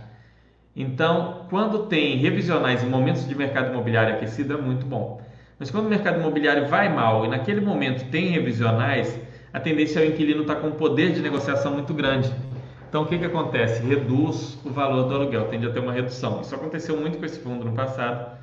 [0.75, 5.21] Então, quando tem revisionais em momentos de mercado imobiliário aquecido, é muito bom.
[5.57, 9.19] Mas quando o mercado imobiliário vai mal e naquele momento tem revisionais,
[9.51, 12.31] a tendência é o inquilino estar tá com um poder de negociação muito grande.
[12.87, 13.83] Então, o que, que acontece?
[13.83, 16.41] Reduz o valor do aluguel, tende a ter uma redução.
[16.41, 18.38] Isso aconteceu muito com esse fundo no passado.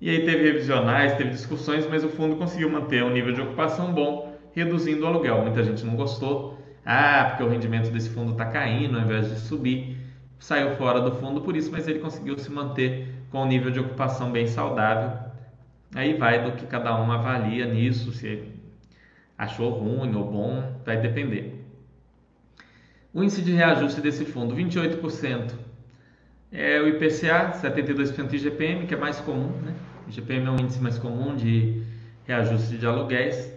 [0.00, 3.92] E aí teve revisionais, teve discussões, mas o fundo conseguiu manter um nível de ocupação
[3.92, 5.40] bom, reduzindo o aluguel.
[5.40, 6.58] Muita gente não gostou.
[6.84, 9.96] Ah, porque o rendimento desse fundo está caindo ao invés de subir.
[10.38, 13.80] Saiu fora do fundo por isso, mas ele conseguiu se manter com um nível de
[13.80, 15.18] ocupação bem saudável.
[15.94, 18.52] Aí vai do que cada um avalia nisso, se
[19.36, 21.64] achou ruim ou bom, vai depender.
[23.12, 25.65] O índice de reajuste desse fundo, 28%.
[26.52, 29.74] É o IPCA, 72% IGPM, que é mais comum, né?
[30.06, 31.82] O IGPM é um índice mais comum de
[32.26, 33.52] reajuste de aluguéis.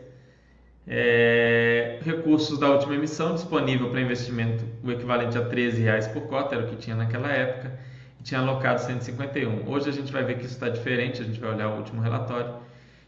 [0.87, 6.55] É, recursos da última emissão disponível para investimento, o equivalente a 13 reais por cota,
[6.55, 7.79] era o que tinha naquela época,
[8.19, 9.69] e tinha alocado 151.
[9.69, 12.01] Hoje a gente vai ver que isso está diferente, a gente vai olhar o último
[12.01, 12.55] relatório.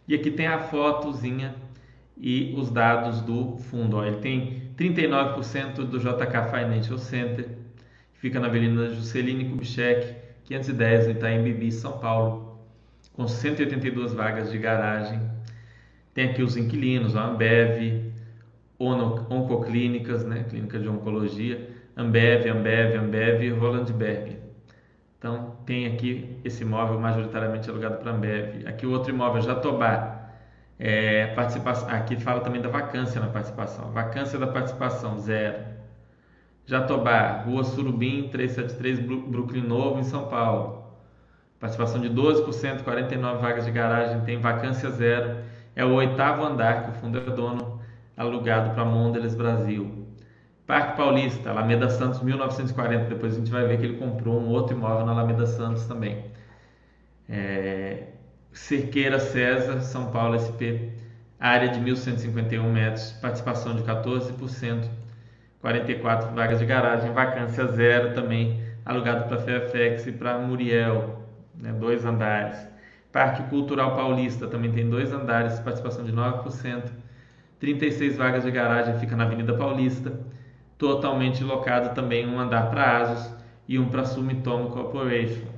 [0.08, 1.56] E aqui tem a fotozinha
[2.17, 3.98] e os dados do fundo.
[3.98, 4.06] Ó.
[4.06, 7.50] Ele tem 39% do JK Financial Center,
[8.21, 12.60] fica na Avenida Juscelino Kubitschek, 510, no Itaim Bibi, São Paulo,
[13.13, 15.19] com 182 vagas de garagem.
[16.13, 18.13] Tem aqui os inquilinos, a Ambev,
[18.79, 24.39] Oncoclínicas, né, clínica de oncologia, Ambev, Ambev, Ambev e Roland Berger.
[25.17, 28.67] Então, tem aqui esse imóvel majoritariamente alugado para Ambev.
[28.67, 30.29] Aqui o outro imóvel, Jatobá,
[30.77, 33.91] é, participação, aqui fala também da vacância na participação.
[33.91, 35.70] Vacância da participação, zero.
[36.65, 40.86] Jatobá, Rua Surubim, 373, Brooklyn Novo, em São Paulo.
[41.60, 45.43] Participação de 12%, 49 vagas de garagem, tem vacância zero.
[45.76, 47.80] É o oitavo andar que o fundo é dono,
[48.17, 50.08] alugado para Mondelez Brasil.
[50.65, 53.06] Parque Paulista, Alameda Santos, 1940.
[53.06, 56.25] Depois a gente vai ver que ele comprou um outro imóvel na Alameda Santos também.
[57.27, 58.08] É,
[58.54, 60.92] Cerqueira César, São Paulo SP,
[61.40, 64.90] área de 1.151 metros, participação de 14%,
[65.62, 71.23] 44 vagas de garagem, vacância zero também, alugado para Fairfax e para Muriel,
[71.55, 72.57] né, dois andares.
[73.12, 76.91] Parque Cultural Paulista também tem dois andares, participação de 9%,
[77.59, 80.19] 36 vagas de garagem, fica na Avenida Paulista,
[80.77, 83.35] totalmente locado também um andar para Asus
[83.67, 85.51] e um para Sumitomo Corporation.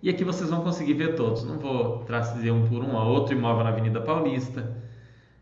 [0.00, 1.44] E aqui vocês vão conseguir ver todos.
[1.44, 2.94] Não vou trazer um por um.
[2.94, 4.76] Outro imóvel na Avenida Paulista.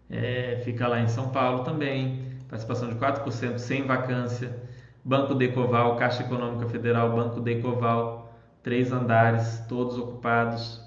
[0.08, 2.31] É, fica lá em São Paulo também.
[2.52, 4.54] Participação de 4% sem vacância.
[5.02, 8.30] Banco Decoval, Caixa Econômica Federal, Banco Decoval,
[8.62, 10.78] três andares, todos ocupados.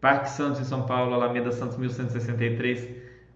[0.00, 2.88] Parque Santos em São Paulo, Alameda Santos 1163,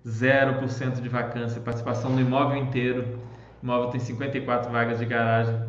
[0.06, 3.20] 0% de vacância, participação no imóvel inteiro.
[3.62, 5.60] O imóvel tem 54 vagas de garagem.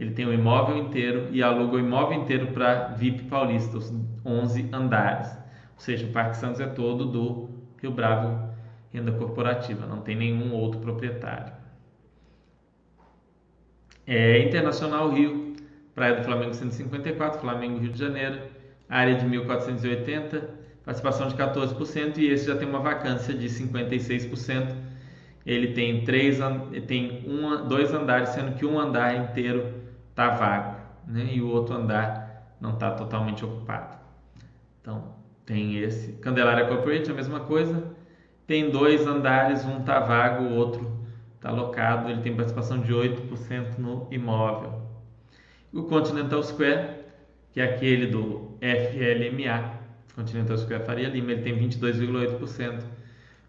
[0.00, 3.94] Ele tem o imóvel inteiro e aluga o imóvel inteiro para VIP Paulista, os
[4.26, 5.28] 11 andares.
[5.74, 7.50] Ou seja, o Parque Santos é todo do
[7.80, 8.49] Rio Bravo
[8.92, 11.52] Renda Corporativa, não tem nenhum outro proprietário.
[14.06, 15.54] É Internacional Rio,
[15.94, 18.40] Praia do Flamengo 154, Flamengo Rio de Janeiro,
[18.88, 20.50] área de 1480,
[20.84, 24.74] participação de 14% e esse já tem uma vacância de 56%.
[25.46, 26.38] Ele tem três,
[26.86, 29.74] tem um, dois andares, sendo que um andar inteiro
[30.10, 30.76] está vago,
[31.06, 31.28] né?
[31.32, 33.96] E o outro andar não está totalmente ocupado.
[34.80, 35.14] Então
[35.46, 36.12] tem esse.
[36.14, 37.82] Candelária Corporate a mesma coisa.
[38.50, 40.90] Tem dois andares, um está vago, o outro
[41.36, 42.10] está locado.
[42.10, 44.82] Ele tem participação de 8% no imóvel.
[45.72, 46.96] O Continental Square,
[47.52, 49.78] que é aquele do FLMA,
[50.16, 52.82] Continental Square Faria Lima, ele tem 22,8%,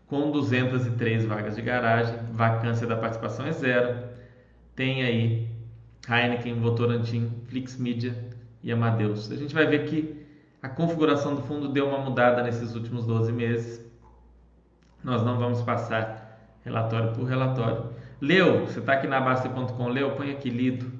[0.05, 4.03] com 203 vagas de garagem, vacância da participação é zero.
[4.75, 5.47] Tem aí
[6.07, 8.15] Heineken, Votorantim, Flix Media
[8.61, 9.31] e Amadeus.
[9.31, 10.27] A gente vai ver que
[10.61, 13.90] a configuração do fundo deu uma mudada nesses últimos 12 meses.
[15.03, 17.89] Nós não vamos passar relatório por relatório.
[18.19, 20.91] Leu, você está aqui na Basta.com, leu, põe aqui lido,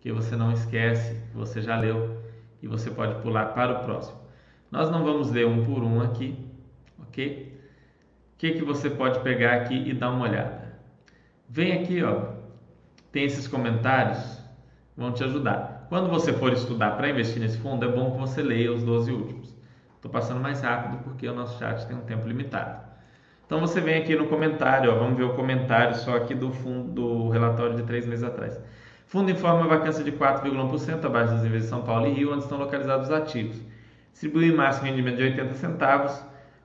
[0.00, 2.22] que você não esquece, que você já leu
[2.62, 4.18] e você pode pular para o próximo.
[4.70, 6.38] Nós não vamos ler um por um aqui,
[6.98, 7.58] ok?
[8.34, 10.76] O que, que você pode pegar aqui e dar uma olhada?
[11.48, 12.34] Vem aqui, ó,
[13.10, 14.42] tem esses comentários,
[14.96, 15.86] vão te ajudar.
[15.88, 19.12] Quando você for estudar para investir nesse fundo, é bom que você leia os 12
[19.12, 19.56] últimos.
[19.94, 22.84] Estou passando mais rápido porque o nosso chat tem um tempo limitado.
[23.46, 26.90] Então você vem aqui no comentário, ó, vamos ver o comentário só aqui do fundo
[26.90, 28.60] do relatório de três meses atrás.
[29.06, 32.58] Fundo informa vacância de 4,1% abaixo das níveis de São Paulo e Rio, onde estão
[32.58, 33.56] localizados os ativos.
[34.10, 36.20] Distribuiu em máximo rendimento de 80 centavos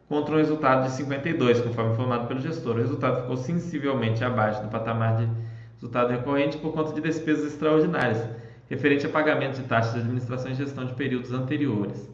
[0.10, 2.76] contra um resultado de 52, conforme informado pelo gestor.
[2.76, 5.30] O resultado ficou sensivelmente abaixo do patamar de
[5.76, 8.28] resultado recorrente por conta de despesas extraordinárias,
[8.68, 12.10] referente a pagamento de taxas de administração e gestão de períodos anteriores.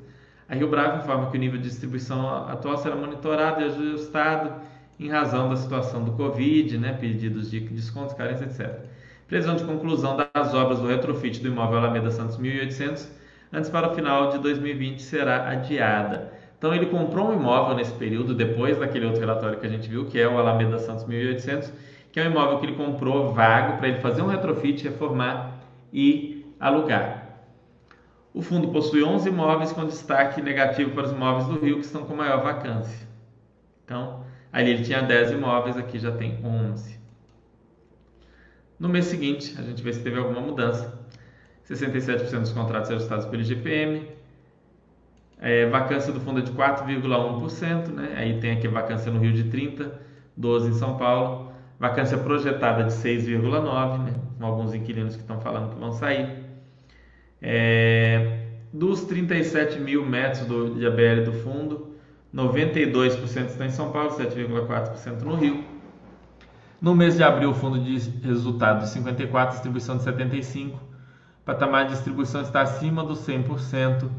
[0.49, 4.53] A Rio Bravo informa que o nível de distribuição atual será monitorado e ajustado
[4.99, 8.79] em razão da situação do Covid, né, pedidos de descontos, carências, etc.
[9.27, 13.09] Previsão de conclusão das obras do retrofit do imóvel Alameda Santos 1800
[13.51, 16.31] antes para o final de 2020 será adiada.
[16.57, 20.05] Então ele comprou um imóvel nesse período, depois daquele outro relatório que a gente viu,
[20.05, 21.71] que é o Alameda Santos 1800,
[22.11, 25.59] que é um imóvel que ele comprou vago para ele fazer um retrofit, reformar
[25.93, 27.16] e alugar.
[28.37, 32.05] O fundo possui 11 imóveis com destaque negativo para os imóveis do Rio que estão
[32.05, 33.07] com maior vacância.
[33.83, 34.23] Então,
[34.53, 36.99] ali ele tinha 10 imóveis, aqui já tem 11.
[38.79, 40.99] No mês seguinte, a gente vê se teve alguma mudança.
[41.67, 44.07] 67% dos contratos ajustados pelo IGPM.
[45.41, 48.13] É, vacância do fundo é de 4,1%, né?
[48.17, 49.99] Aí tem aqui vacância no Rio de 30,
[50.37, 51.53] 12 em São Paulo.
[51.79, 54.13] Vacância projetada de 6,9, né?
[54.37, 56.46] Com alguns inquilinos que estão falando que vão sair.
[57.41, 58.39] É,
[58.73, 61.95] dos 37 mil metros do, de ABL do fundo,
[62.33, 65.63] 92% estão em São Paulo, 7,4% no Rio.
[66.81, 70.87] No mês de abril, o fundo de resultado de 54, distribuição de 75
[71.47, 74.09] patamar de distribuição está acima dos 100%,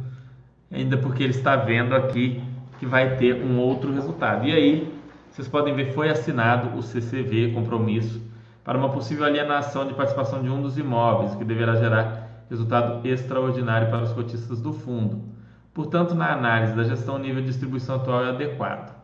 [0.72, 2.42] ainda porque ele está vendo aqui
[2.78, 4.46] que vai ter um outro resultado.
[4.46, 4.98] E aí,
[5.30, 8.22] vocês podem ver, foi assinado o CCV, compromisso,
[8.64, 13.90] para uma possível alienação de participação de um dos imóveis, que deverá gerar resultado extraordinário
[13.90, 15.22] para os cotistas do fundo.
[15.74, 18.96] Portanto, na análise da gestão, o nível de distribuição atual é adequado.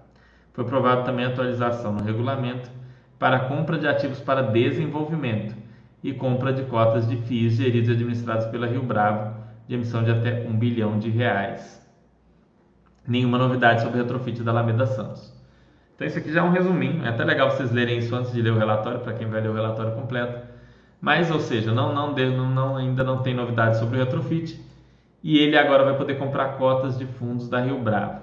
[0.52, 2.70] Foi aprovado também a atualização no regulamento
[3.18, 5.54] para compra de ativos para desenvolvimento,
[6.04, 9.34] e compra de cotas de FIIs geridos e administrados pela Rio Bravo,
[9.66, 11.82] de emissão de até 1 bilhão de reais.
[13.08, 15.32] Nenhuma novidade sobre o retrofit da Alameda Santos.
[15.94, 18.42] Então isso aqui já é um resuminho, é até legal vocês lerem isso antes de
[18.42, 20.46] ler o relatório, para quem vai ler o relatório completo.
[21.04, 22.14] Mas, ou seja, não, não,
[22.48, 24.58] não, ainda não tem novidades sobre o retrofit
[25.22, 28.22] e ele agora vai poder comprar cotas de fundos da Rio Bravo.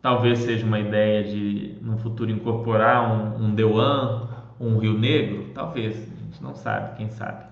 [0.00, 5.94] Talvez seja uma ideia de, no futuro, incorporar um, um Deuan, um Rio Negro, talvez
[6.24, 7.44] gente não sabe, quem sabe.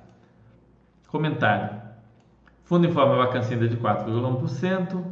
[1.09, 1.79] Comentário.
[2.64, 5.05] Fundo informa a vacância ainda de 4,1%.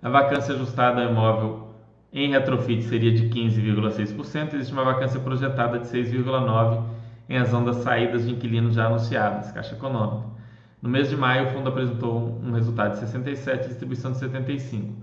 [0.00, 1.74] A vacância ajustada ao imóvel
[2.12, 4.54] em retrofit seria de 15,6%.
[4.54, 6.93] Existe uma vacância projetada de 6,9%
[7.28, 10.28] em razão das saídas de inquilinos já anunciadas, Caixa Econômica.
[10.80, 14.94] No mês de maio, o fundo apresentou um resultado de 67 e distribuição de 75.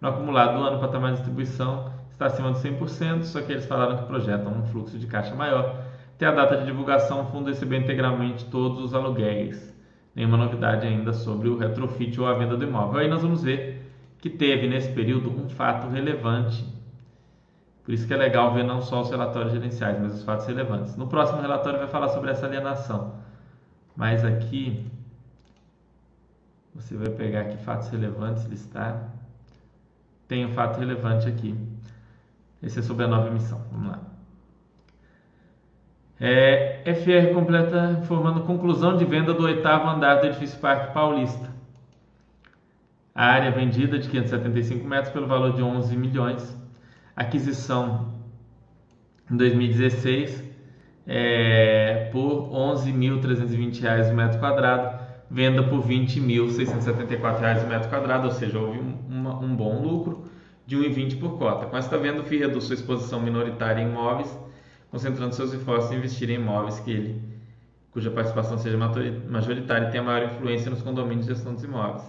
[0.00, 3.66] No acumulado do ano, o patamar de distribuição está acima de 100%, só que eles
[3.66, 5.82] falaram que projetam um fluxo de caixa maior
[6.20, 9.74] até a data de divulgação, o fundo recebeu integralmente todos os aluguéis
[10.14, 13.00] nenhuma novidade ainda sobre o retrofit ou a venda do imóvel.
[13.00, 16.62] Aí nós vamos ver que teve nesse período um fato relevante.
[17.84, 20.96] Por isso que é legal ver não só os relatórios gerenciais, mas os fatos relevantes.
[20.96, 23.14] No próximo relatório vai falar sobre essa alienação.
[23.96, 24.90] Mas aqui
[26.74, 29.10] você vai pegar aqui fatos relevantes, listar.
[30.28, 31.54] Tem um fato relevante aqui.
[32.62, 33.60] Esse é sobre a nova emissão.
[33.72, 34.00] Vamos lá.
[36.20, 41.50] É, FR completa informando conclusão de venda do oitavo andar do edifício Parque Paulista.
[43.14, 46.59] A área vendida de 575 metros pelo valor de 11 milhões.
[47.14, 48.14] Aquisição
[49.30, 50.44] em 2016
[51.06, 55.00] é, por 11.320 reais o metro quadrado.
[55.30, 60.24] Venda por 20.674 reais o metro quadrado, ou seja, houve um, uma, um bom lucro
[60.66, 61.66] de 1,20 por cota.
[61.66, 64.36] Com esta venda, o FII reduz sua exposição minoritária em imóveis
[64.90, 67.22] concentrando seus esforços em investir em imóveis que ele,
[67.92, 72.04] cuja participação seja majoritária e tenha maior influência nos condomínios de gestão dos imóveis.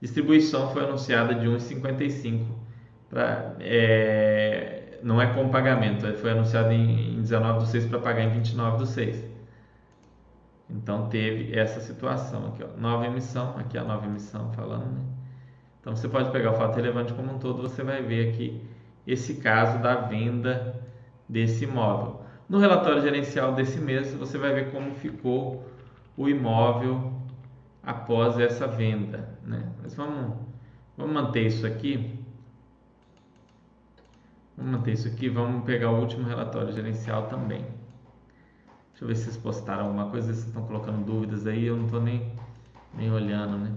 [0.00, 2.44] Distribuição foi anunciada de 1,55
[3.08, 8.22] para é, não é com pagamento, foi anunciado em, em 19 do 6 para pagar
[8.22, 9.24] em 29 do 6.
[10.68, 12.80] Então teve essa situação aqui, ó.
[12.80, 15.00] nova emissão, aqui a nova emissão falando, né?
[15.80, 18.60] Então você pode pegar o fato relevante como um todo, você vai ver aqui
[19.06, 20.82] esse caso da venda
[21.28, 22.22] desse imóvel.
[22.48, 25.64] No relatório gerencial desse mês, você vai ver como ficou
[26.16, 27.12] o imóvel
[27.82, 29.28] após essa venda.
[29.44, 29.68] Né?
[29.80, 30.36] Mas vamos,
[30.96, 32.15] vamos manter isso aqui.
[34.56, 35.28] Vamos manter isso aqui.
[35.28, 37.62] Vamos pegar o último relatório gerencial também.
[38.90, 40.32] Deixa eu ver se vocês postaram alguma coisa.
[40.32, 41.66] Vocês estão colocando dúvidas aí.
[41.66, 42.32] Eu não estou nem,
[42.94, 43.72] nem olhando, né?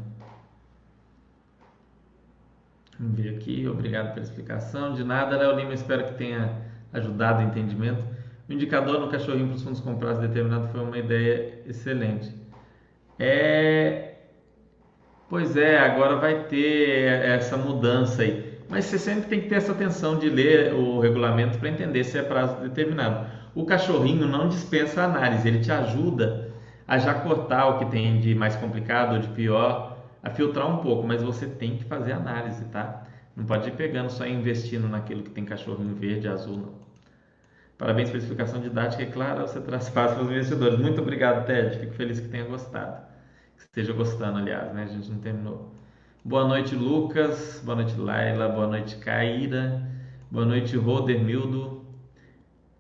[2.98, 3.68] Vamos ver aqui.
[3.68, 4.94] Obrigado pela explicação.
[4.94, 5.74] De nada, Léo Lima.
[5.74, 6.62] Espero que tenha
[6.94, 8.02] ajudado o entendimento.
[8.48, 12.34] O indicador no cachorrinho para os fundos comprados determinado foi uma ideia excelente.
[13.20, 14.16] É...
[15.30, 18.49] Pois é, agora vai ter essa mudança aí.
[18.70, 22.18] Mas você sempre tem que ter essa atenção de ler o regulamento para entender se
[22.18, 23.28] é prazo determinado.
[23.56, 26.52] O cachorrinho não dispensa análise, ele te ajuda
[26.88, 30.78] a já cortar o que tem de mais complicado ou de pior, a filtrar um
[30.78, 33.04] pouco, mas você tem que fazer análise, tá?
[33.36, 36.90] Não pode ir pegando só investindo naquilo que tem cachorrinho verde, azul, não.
[37.78, 40.78] Parabéns pela explicação didática, é claro, você traz paz para os investidores.
[40.78, 41.80] Muito obrigado, Ted.
[41.80, 43.02] Fico feliz que tenha gostado.
[43.56, 44.84] Que esteja gostando, aliás, né?
[44.84, 45.79] A gente não terminou.
[46.24, 47.62] Boa noite, Lucas.
[47.64, 48.50] Boa noite, Laila.
[48.50, 49.82] Boa noite, Caíra.
[50.30, 51.82] Boa noite, Rodermildo.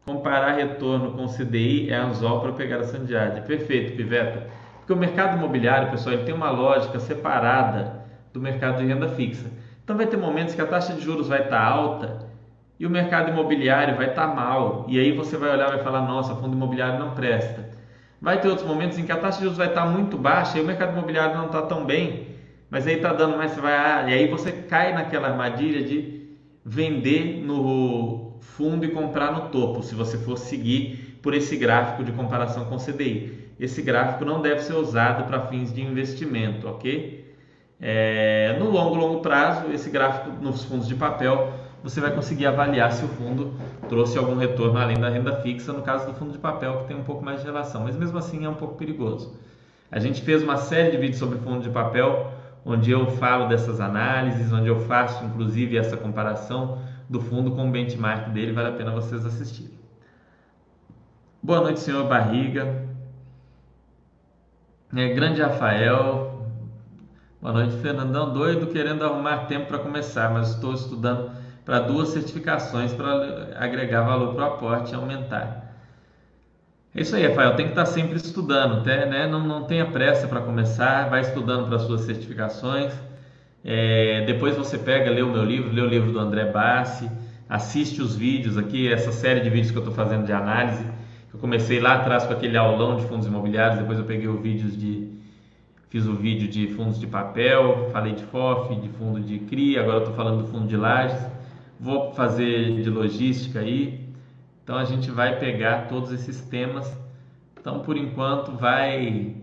[0.06, 3.48] Comparar retorno com CDI é anzol para pegar a Sandiade.
[3.48, 4.48] Perfeito, Piveta.
[4.80, 9.50] Porque o mercado imobiliário, pessoal, ele tem uma lógica separada do mercado de renda fixa.
[9.84, 12.28] Então vai ter momentos que a taxa de juros vai estar alta
[12.78, 14.86] e o mercado imobiliário vai estar mal.
[14.90, 17.70] E aí você vai olhar e vai falar: nossa, fundo imobiliário não presta.
[18.22, 20.62] Vai ter outros momentos em que a taxa de juros vai estar muito baixa e
[20.62, 22.38] o mercado imobiliário não está tão bem,
[22.70, 26.20] mas aí está dando mais, você vai, ah, e aí você cai naquela armadilha de
[26.63, 32.11] vender no fundo e comprar no topo, se você for seguir por esse gráfico de
[32.11, 33.49] comparação com o CDI.
[33.59, 37.36] Esse gráfico não deve ser usado para fins de investimento, ok?
[37.82, 41.51] É, no longo, longo prazo, esse gráfico nos fundos de papel,
[41.82, 43.53] você vai conseguir avaliar se o fundo
[43.88, 46.97] trouxe algum retorno além da renda fixa, no caso do fundo de papel, que tem
[46.97, 49.34] um pouco mais de relação, mas mesmo assim é um pouco perigoso.
[49.91, 52.34] A gente fez uma série de vídeos sobre fundo de papel,
[52.66, 56.80] onde eu falo dessas análises, onde eu faço inclusive essa comparação
[57.10, 59.78] do fundo com o benchmark dele, vale a pena vocês assistirem.
[61.41, 62.88] Boa noite, senhor Barriga.
[64.95, 66.30] É, grande Rafael,
[67.41, 68.34] Boa noite, Fernandão.
[68.34, 71.32] Doido querendo arrumar tempo para começar, mas estou estudando
[71.64, 75.68] para duas certificações para agregar valor para o aporte e aumentar.
[76.94, 77.56] É isso aí, Rafael.
[77.56, 79.28] Tem que estar sempre estudando, até, né?
[79.28, 82.94] não, não tenha pressa para começar, vai estudando para suas certificações.
[83.64, 87.10] É, depois você pega, lê o meu livro, lê o livro do André Bassi,
[87.48, 90.86] assiste os vídeos aqui, essa série de vídeos que eu estou fazendo de análise.
[91.32, 94.78] Eu comecei lá atrás com aquele aulão de fundos imobiliários, depois eu peguei os vídeos
[94.78, 95.20] de
[95.90, 99.98] Fiz o vídeo de fundos de papel, falei de FOF, de fundo de CRI, agora
[99.98, 101.20] estou falando do fundo de lajes.
[101.80, 104.08] Vou fazer de logística aí.
[104.70, 106.95] Então a gente vai pegar todos esses temas.
[107.59, 109.36] Então por enquanto vai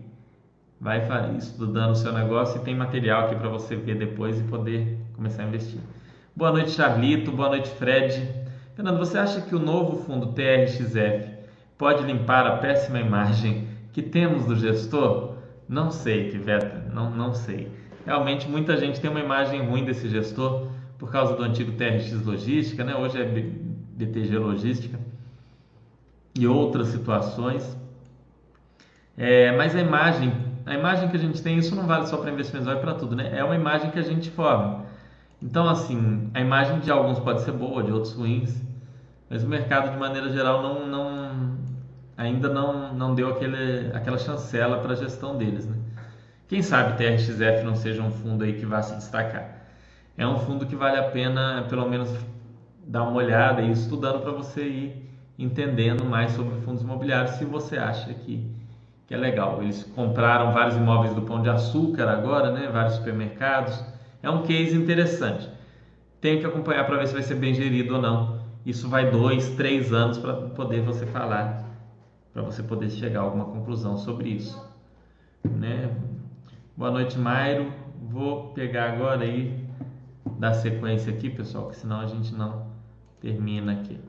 [0.79, 1.05] vai
[1.37, 5.43] estudando o seu negócio e tem material aqui para você ver depois e poder começar
[5.43, 5.81] a investir.
[6.33, 7.29] Boa noite, Charlito.
[7.29, 8.25] Boa noite, Fred.
[8.73, 11.29] Fernando, você acha que o novo fundo TRXF
[11.77, 15.33] pode limpar a péssima imagem que temos do gestor?
[15.67, 17.69] Não sei, Tiveta, não, não sei.
[18.05, 22.81] Realmente muita gente tem uma imagem ruim desse gestor por causa do antigo TRX Logística,
[22.85, 22.95] né?
[22.95, 25.06] hoje é BTG Logística
[26.37, 27.77] e outras situações.
[29.17, 32.29] É, mas a imagem a imagem que a gente tem, isso não vale só para
[32.29, 33.31] investimentos, vale para tudo, né?
[33.33, 34.83] É uma imagem que a gente forma.
[35.41, 38.61] Então, assim, a imagem de alguns pode ser boa, de outros ruins,
[39.29, 41.57] mas o mercado, de maneira geral, não, não
[42.17, 45.77] ainda não, não deu aquele, aquela chancela para a gestão deles, né?
[46.49, 49.69] Quem sabe TRXF não seja um fundo aí que vá se destacar.
[50.17, 52.13] É um fundo que vale a pena, pelo menos,
[52.85, 55.06] dar uma olhada e estudando para você ir
[55.37, 58.49] entendendo mais sobre fundos imobiliários, se você acha que,
[59.05, 59.61] que é legal.
[59.61, 62.69] Eles compraram vários imóveis do Pão de Açúcar agora, né?
[62.71, 63.83] Vários supermercados.
[64.23, 65.49] É um case interessante.
[66.19, 68.39] Tem que acompanhar para ver se vai ser bem gerido ou não.
[68.65, 71.63] Isso vai dois, três anos para poder você falar,
[72.33, 74.61] para você poder chegar a alguma conclusão sobre isso.
[75.43, 75.95] Né?
[76.75, 77.71] Boa noite, Mairo.
[78.09, 79.65] Vou pegar agora aí
[80.37, 82.67] dar sequência aqui, pessoal, que senão a gente não
[83.21, 83.99] termina aqui.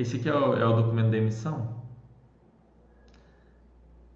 [0.00, 1.68] Esse aqui é o, é o documento da emissão.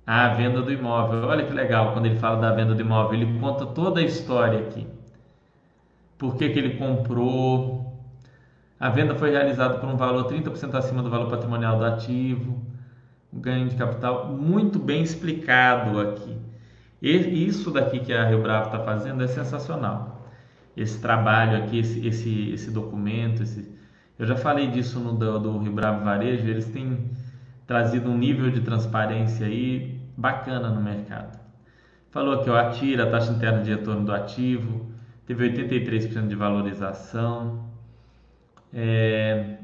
[0.07, 1.25] Ah, a venda do imóvel.
[1.25, 3.21] Olha que legal quando ele fala da venda do imóvel.
[3.21, 4.87] Ele conta toda a história aqui.
[6.17, 8.03] Por que, que ele comprou?
[8.81, 12.63] A venda foi realizada por um valor 30% acima do valor patrimonial do ativo.
[13.31, 16.35] O ganho de capital muito bem explicado aqui.
[17.03, 20.31] E isso daqui que a Rio Bravo está fazendo é sensacional.
[20.75, 23.84] Esse trabalho aqui, esse, esse, esse documento, esse...
[24.19, 27.11] eu já falei disso no do, do Rio Bravo Varejo, eles têm
[27.67, 31.39] trazido um nível de transparência aí bacana no mercado.
[32.11, 34.89] Falou aqui, ó, a TIRA, a taxa interna de retorno do ativo,
[35.27, 37.65] teve 83% de valorização.
[38.73, 39.57] É...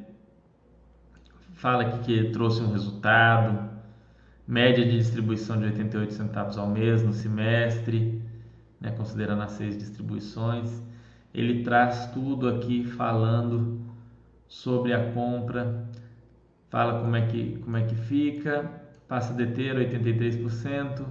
[1.54, 3.70] Fala que trouxe um resultado
[4.48, 8.20] média de distribuição de 88 centavos ao mês no semestre,
[8.80, 10.82] né, considerando as seis distribuições.
[11.32, 13.79] Ele traz tudo aqui falando
[14.50, 15.84] sobre a compra,
[16.68, 18.68] fala como é que, como é que fica,
[19.08, 21.04] passa a deter 83%,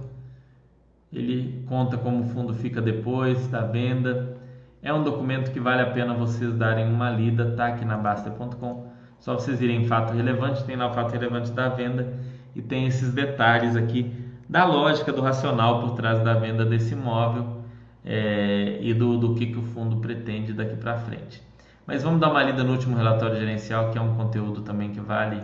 [1.10, 4.36] ele conta como o fundo fica depois da venda.
[4.82, 8.86] É um documento que vale a pena vocês darem uma lida, tá aqui na Basta.com.
[9.18, 12.12] Só vocês irem em fato relevante, tem lá o fato relevante da venda
[12.54, 14.14] e tem esses detalhes aqui
[14.48, 17.62] da lógica do racional por trás da venda desse imóvel
[18.04, 21.49] é, e do, do que, que o fundo pretende daqui para frente.
[21.86, 25.00] Mas vamos dar uma lida no último relatório gerencial, que é um conteúdo também que
[25.00, 25.42] vale,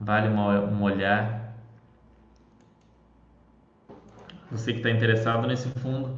[0.00, 1.54] vale uma, um olhar.
[4.50, 6.16] Você que está interessado nesse fundo,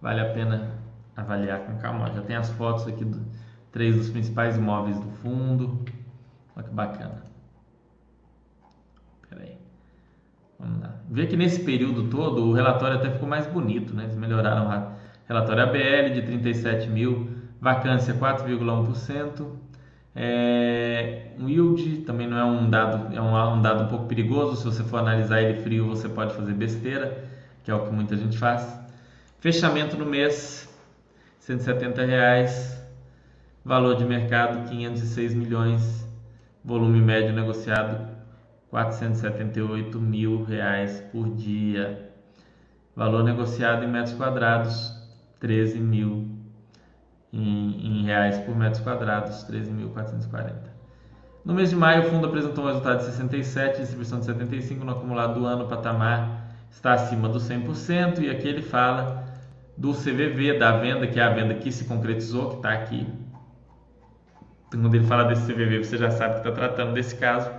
[0.00, 0.70] vale a pena
[1.16, 2.12] avaliar com calma.
[2.12, 3.20] Já tem as fotos aqui de
[3.72, 5.84] três dos principais imóveis do fundo.
[6.54, 7.26] Olha que bacana.
[10.58, 10.94] Vamos lá.
[11.10, 14.04] Vê que nesse período todo o relatório até ficou mais bonito, né?
[14.04, 14.96] Eles melhoraram o
[15.28, 17.28] relatório ABL de 37 mil,
[17.60, 19.46] vacância 4,1%.
[20.18, 24.56] É, um yield também não é um dado, é um, um, dado um pouco perigoso.
[24.56, 27.28] Se você for analisar ele frio, você pode fazer besteira,
[27.62, 28.66] que é o que muita gente faz.
[29.40, 30.68] Fechamento no mês,
[31.40, 32.76] 170 reais.
[33.64, 36.06] Valor de mercado 506 milhões.
[36.64, 38.08] Volume médio negociado
[38.70, 42.10] 478 mil reais por dia.
[42.94, 44.92] Valor negociado em metros quadrados,
[45.38, 46.35] 13 mil
[47.32, 50.54] em, em reais por metros quadrados, 13.440.
[51.44, 54.92] No mês de maio, o fundo apresentou um resultado de 67, distribuição de 75 no
[54.92, 59.24] acumulado do ano, o patamar está acima do 100%, e aqui ele fala
[59.76, 63.06] do CVV, da venda, que é a venda que se concretizou, que está aqui.
[64.70, 67.50] Quando ele fala desse CVV, você já sabe que está tratando desse caso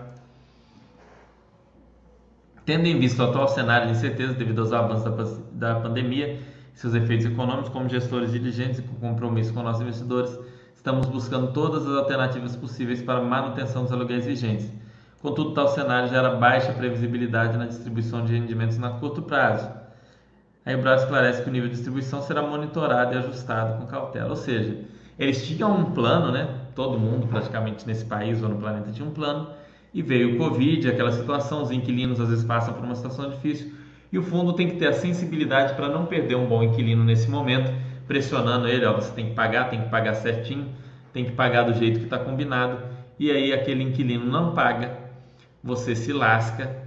[2.68, 6.38] Tendo em vista o atual cenário de incerteza devido aos avanços da, da pandemia
[6.78, 10.38] seus efeitos econômicos, como gestores diligentes e com compromisso com nossos investidores,
[10.76, 14.72] estamos buscando todas as alternativas possíveis para manutenção dos aluguéis vigentes.
[15.20, 19.68] Contudo, tal cenário gera baixa previsibilidade na distribuição de rendimentos na curto prazo.
[20.64, 24.36] A Ebras esclarece que o nível de distribuição será monitorado e ajustado com cautela, ou
[24.36, 24.78] seja,
[25.18, 26.48] eles tinham um plano, né?
[26.76, 29.50] Todo mundo praticamente nesse país ou no planeta tinha um plano
[29.92, 33.77] e veio o Covid, aquela situação, os inquilinos às vezes passam por uma situação difícil
[34.12, 37.30] e o fundo tem que ter a sensibilidade para não perder um bom inquilino nesse
[37.30, 37.72] momento,
[38.08, 40.68] pressionando ele, ó, você tem que pagar, tem que pagar certinho,
[41.12, 42.80] tem que pagar do jeito que está combinado
[43.20, 44.96] e aí aquele inquilino não paga,
[45.64, 46.84] você se lasca,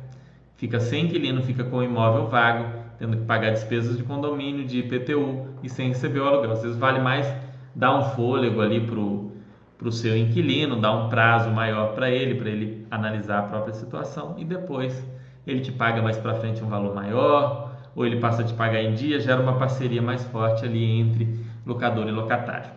[0.56, 4.78] fica sem inquilino, fica com o imóvel vago, tendo que pagar despesas de condomínio, de
[4.78, 6.52] IPTU e sem receber o aluguel.
[6.52, 7.26] Às vezes vale mais
[7.74, 12.48] dar um fôlego ali para o seu inquilino, dar um prazo maior para ele, para
[12.48, 15.04] ele analisar a própria situação e depois
[15.50, 18.82] ele te paga mais para frente um valor maior ou ele passa a te pagar
[18.82, 22.70] em dia, gera uma parceria mais forte ali entre locador e locatário.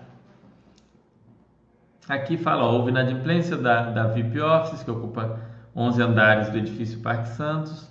[2.07, 5.39] Aqui fala, ó, houve inadimplência da, da VIP Offices, que ocupa
[5.75, 7.89] 11 andares do edifício Parque Santos,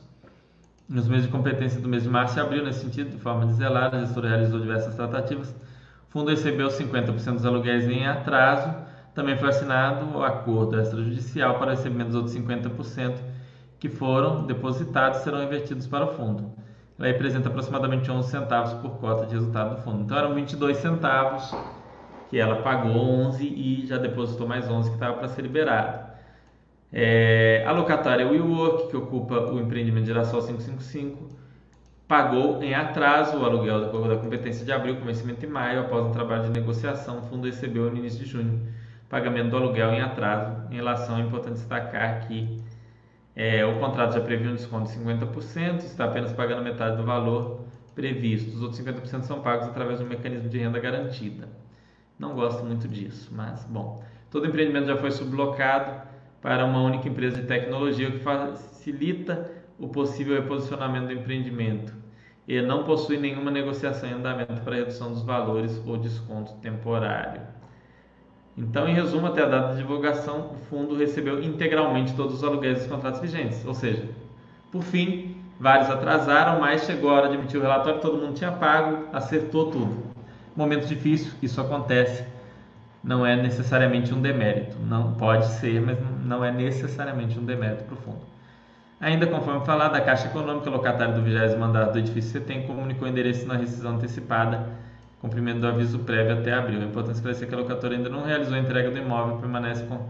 [0.88, 3.96] Nos meses de competência do mês de março e abril, nesse sentido, de forma desvelada,
[3.96, 5.50] a gestora realizou diversas tratativas.
[6.08, 8.74] O fundo recebeu 50% dos aluguéis em atraso.
[9.14, 13.14] Também foi assinado o acordo extrajudicial para recebimento dos outros 50%
[13.82, 16.52] que foram depositados serão invertidos para o fundo.
[16.96, 20.04] Ela representa aproximadamente 11 centavos por cota de resultado do fundo.
[20.04, 21.52] Então eram 22 centavos
[22.30, 26.12] que ela pagou 11 e já depositou mais 11 que estava para ser liberado.
[26.92, 31.30] É, a locatária WeWork, que ocupa o empreendimento Girassol 555,
[32.06, 35.80] pagou em atraso o aluguel da competência de abril com vencimento em maio.
[35.80, 38.62] Após um trabalho de negociação, o fundo recebeu no início de junho
[39.08, 40.68] pagamento do aluguel em atraso.
[40.70, 42.61] Em relação, é importante destacar que
[43.34, 47.64] é, o contrato já previa um desconto de 50%, está apenas pagando metade do valor
[47.94, 48.54] previsto.
[48.54, 51.48] Os outros 50% são pagos através do mecanismo de renda garantida.
[52.18, 54.04] Não gosto muito disso, mas bom.
[54.30, 56.08] Todo empreendimento já foi sublocado
[56.40, 61.94] para uma única empresa de tecnologia, o que facilita o possível reposicionamento do empreendimento
[62.46, 67.42] e não possui nenhuma negociação em andamento para redução dos valores ou desconto temporário.
[68.56, 72.78] Então, em resumo, até a data de divulgação, o fundo recebeu integralmente todos os aluguéis
[72.78, 74.06] dos contratos vigentes, ou seja,
[74.70, 78.52] por fim, vários atrasaram, mas chegou a hora de emitir o relatório, todo mundo tinha
[78.52, 80.12] pago, acertou tudo.
[80.54, 82.24] Momento difícil, isso acontece,
[83.02, 87.94] não é necessariamente um demérito, não pode ser, mas não é necessariamente um demérito para
[87.94, 88.32] o fundo.
[89.00, 93.10] Ainda conforme falar da Caixa Econômica, locatário do 20 mandato do edifício CETEM comunicou o
[93.10, 94.68] endereço na rescisão antecipada,
[95.22, 96.82] cumprimento do aviso prévio até abril.
[96.82, 99.84] É importante esclarecer que a locadora ainda não realizou a entrega do imóvel e permanece
[99.84, 100.08] com,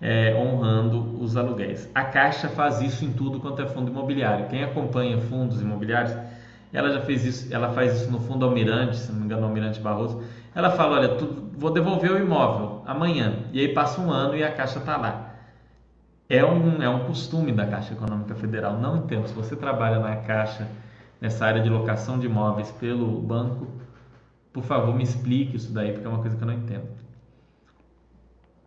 [0.00, 1.90] é, honrando os aluguéis.
[1.94, 4.46] A Caixa faz isso em tudo quanto é fundo imobiliário.
[4.46, 6.14] Quem acompanha fundos imobiliários,
[6.72, 9.80] ela já fez isso, ela faz isso no Fundo Almirante, se não me engano, Almirante
[9.80, 10.22] Barroso.
[10.54, 13.44] Ela fala, olha, tu, vou devolver o imóvel amanhã.
[13.52, 15.28] E aí passa um ano e a Caixa está lá
[16.28, 18.78] é um, é um costume da Caixa Econômica Federal.
[18.78, 19.26] Não entendo.
[19.26, 20.68] Se você trabalha na Caixa,
[21.20, 23.66] nessa área de locação de imóveis pelo banco,
[24.58, 26.88] por favor, me explique isso daí, porque é uma coisa que eu não entendo.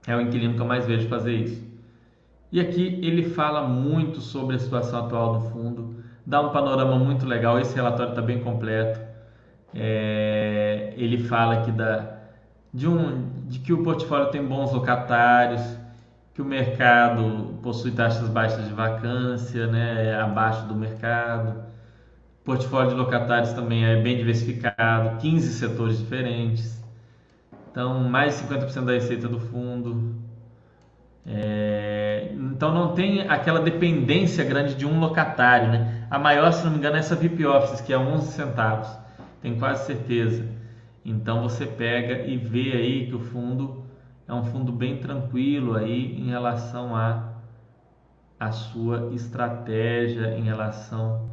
[0.08, 1.70] É o inquilino que eu mais vejo fazer isso.
[2.50, 7.26] E aqui ele fala muito sobre a situação atual do fundo, dá um panorama muito
[7.26, 7.60] legal.
[7.60, 9.02] Esse relatório está bem completo.
[9.74, 12.20] É, ele fala aqui da,
[12.74, 15.62] de, um, de que o portfólio tem bons locatários,
[16.34, 21.64] que o mercado possui taxas baixas de vacância, né, abaixo do mercado.
[22.44, 26.84] Portfólio de locatários também é bem diversificado, 15 setores diferentes.
[27.72, 30.16] Então, mais de 50% da receita do fundo.
[31.26, 32.34] É...
[32.34, 35.70] então, não tem aquela dependência grande de um locatário.
[35.70, 36.08] Né?
[36.10, 38.90] A maior, se não me engano, é essa VIP Office, que é 11 centavos.
[39.42, 40.44] Tenho quase certeza.
[41.06, 43.86] Então, você pega e vê aí que o fundo
[44.28, 47.32] é um fundo bem tranquilo aí em relação a
[48.42, 51.31] a sua estratégia em relação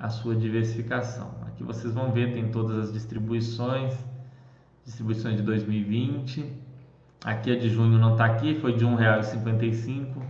[0.00, 1.30] à sua diversificação.
[1.46, 3.94] Aqui vocês vão ver tem todas as distribuições,
[4.84, 6.50] distribuições de 2020.
[7.22, 10.22] Aqui a de junho não está aqui, foi de R$ 1,55.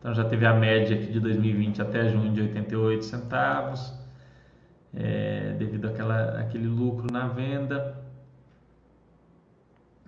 [0.00, 3.94] Então já teve a média aqui de 2020 até junho de 88 centavos,
[4.92, 8.02] é, devido àquela, àquele lucro na venda.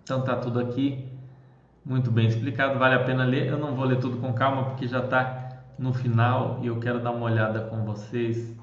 [0.02, 1.08] Então tá tudo aqui
[1.84, 3.46] muito bem explicado, vale a pena ler.
[3.46, 6.98] Eu não vou ler tudo com calma porque já está no final e eu quero
[7.00, 8.56] dar uma olhada com vocês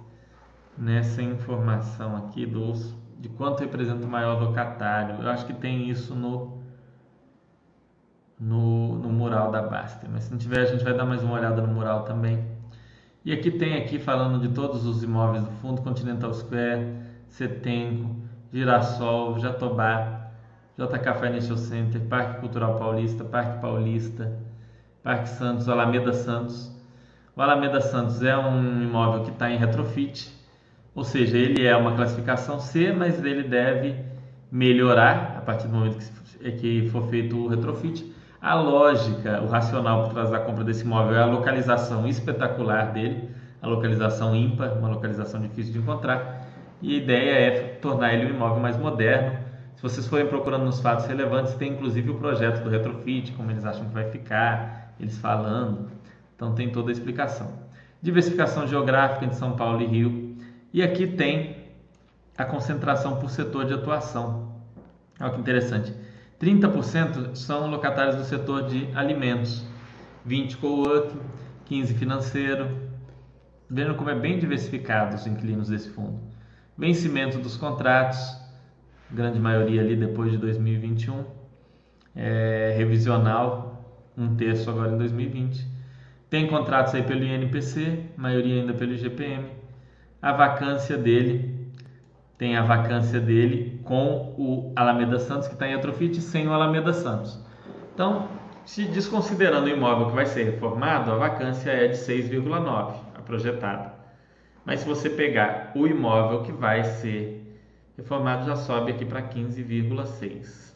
[0.81, 5.21] nessa informação aqui dos de quanto representa o maior locatário.
[5.21, 6.59] Eu acho que tem isso no
[8.39, 11.35] no, no mural da Baster, mas se não tiver a gente vai dar mais uma
[11.35, 12.43] olhada no mural também.
[13.23, 16.91] E aqui tem aqui falando de todos os imóveis do fundo, Continental Square,
[17.27, 18.15] Setenco,
[18.51, 20.31] Girassol, Jatobá,
[20.75, 24.35] JK Financial Center, Parque Cultural Paulista, Parque Paulista,
[25.03, 26.75] Parque Santos, Alameda Santos.
[27.35, 30.40] O Alameda Santos é um imóvel que está em retrofit,
[30.93, 33.95] ou seja, ele é uma classificação C, mas ele deve
[34.51, 35.97] melhorar a partir do momento
[36.59, 38.13] que, for feito o retrofit.
[38.41, 43.29] A lógica, o racional por trás da compra desse imóvel é a localização espetacular dele,
[43.61, 46.47] a localização ímpar, uma localização difícil de encontrar,
[46.81, 49.37] e a ideia é tornar ele um imóvel mais moderno,
[49.81, 53.65] se vocês forem procurando nos fatos relevantes, tem inclusive o projeto do retrofit, como eles
[53.65, 55.89] acham que vai ficar, eles falando.
[56.35, 57.51] Então tem toda a explicação.
[57.99, 60.20] Diversificação geográfica de São Paulo e Rio.
[60.73, 61.57] E aqui tem
[62.37, 64.55] a concentração por setor de atuação.
[65.19, 65.93] Olha que interessante.
[66.39, 69.63] 30% são locatários do setor de alimentos,
[70.25, 71.13] 20 co-work,
[71.65, 72.89] 15 financeiro.
[73.69, 76.19] Vejam como é bem diversificado os inquilinos desse fundo.
[76.77, 78.35] Vencimento dos contratos,
[79.09, 81.25] grande maioria ali depois de 2021,
[82.15, 83.85] é, revisional,
[84.17, 85.67] um terço agora em 2020.
[86.29, 89.60] Tem contratos aí pelo INPC, maioria ainda pelo IGPM.
[90.21, 91.71] A vacância dele
[92.37, 96.93] tem a vacância dele com o Alameda Santos, que está em Atrofit, sem o Alameda
[96.93, 97.39] Santos.
[97.93, 98.27] Então,
[98.65, 103.93] se desconsiderando o imóvel que vai ser reformado, a vacância é de 6,9, a projetada.
[104.63, 107.59] Mas se você pegar o imóvel que vai ser
[107.97, 110.75] reformado, já sobe aqui para 15,6,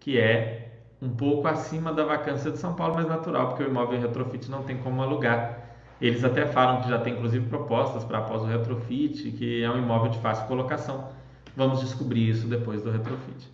[0.00, 4.00] que é um pouco acima da vacância de São Paulo, mas natural, porque o imóvel
[4.00, 5.67] retrofit não tem como alugar.
[6.00, 9.78] Eles até falam que já tem inclusive propostas para após o retrofit, que é um
[9.78, 11.08] imóvel de fácil colocação.
[11.56, 13.50] Vamos descobrir isso depois do retrofit.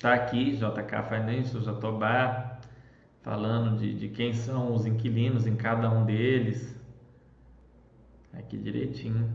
[0.00, 2.60] Tá aqui JK Financial, Jatobá,
[3.22, 6.76] falando de, de quem são os inquilinos em cada um deles.
[8.32, 9.28] Aqui direitinho.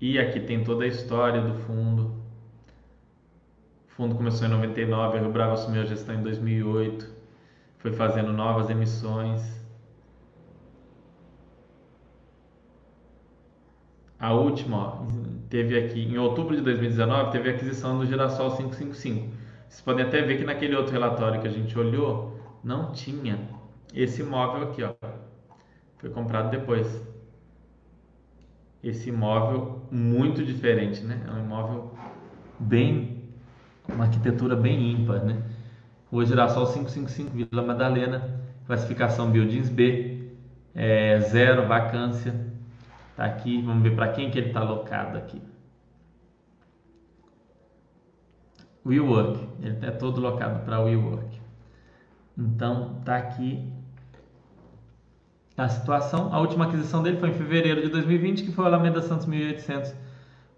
[0.00, 2.22] E aqui tem toda a história do fundo.
[3.88, 7.15] O fundo começou em 99, a Rio Bravo assumiu a gestão em 2008,
[7.78, 9.42] foi fazendo novas emissões.
[14.18, 15.06] A última, ó,
[15.50, 19.28] teve aqui em outubro de 2019, teve a aquisição do Girassol 555.
[19.68, 23.38] Vocês podem até ver que naquele outro relatório que a gente olhou, não tinha
[23.94, 24.94] esse imóvel aqui, ó.
[25.98, 26.86] Foi comprado depois.
[28.82, 31.24] Esse imóvel muito diferente, né?
[31.26, 31.92] É um imóvel
[32.58, 33.16] bem
[33.88, 35.42] uma arquitetura bem ímpar, né?
[36.10, 40.30] O Girassol 555 Vila Madalena, classificação Buildings B,
[40.74, 42.34] é, zero vacância,
[43.16, 45.42] tá aqui, vamos ver para quem que ele está alocado aqui.
[48.84, 51.40] WeWork, ele é todo locado para WeWork.
[52.38, 53.72] Então, tá aqui
[55.56, 56.32] a situação.
[56.32, 59.94] A última aquisição dele foi em fevereiro de 2020, que foi o Alameda Santos 1800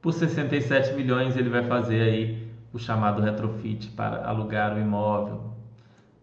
[0.03, 1.36] por 67 milhões.
[1.36, 5.55] Ele vai fazer aí o chamado retrofit para alugar o imóvel.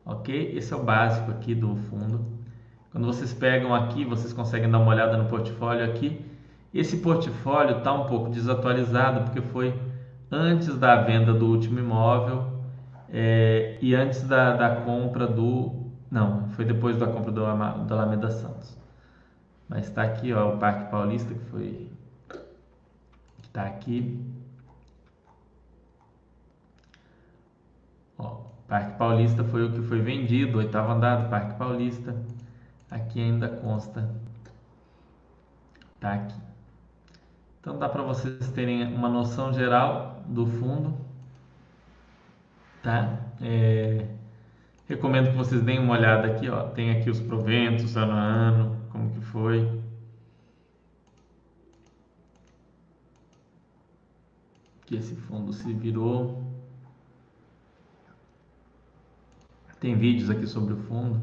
[0.06, 0.54] Ok?
[0.56, 2.26] Esse é o básico aqui do fundo.
[2.92, 6.24] Quando vocês pegam aqui, vocês conseguem dar uma olhada no portfólio aqui.
[6.74, 9.78] Esse portfólio está um pouco desatualizado porque foi
[10.32, 12.56] antes da venda do último imóvel
[13.10, 15.86] é, e antes da, da compra do.
[16.12, 17.42] Não, foi depois da compra do,
[17.86, 18.78] do Alameda Santos.
[19.68, 21.92] Mas está aqui ó, o Parque Paulista que foi.
[23.44, 24.20] Está aqui.
[28.18, 32.16] Ó, Parque Paulista foi o que foi vendido, oitavo andar do Parque Paulista.
[32.90, 34.10] Aqui ainda consta.
[36.00, 36.36] Tá aqui.
[37.60, 40.96] Então dá para vocês terem uma noção geral do fundo.
[42.84, 43.20] Tá?
[43.42, 44.08] É...
[44.88, 46.70] Recomendo que vocês deem uma olhada aqui, ó.
[46.70, 49.82] Tem aqui os proventos ano a ano, como que foi.
[54.86, 56.45] Que esse fundo se virou.
[59.86, 61.22] Tem vídeos aqui sobre o fundo.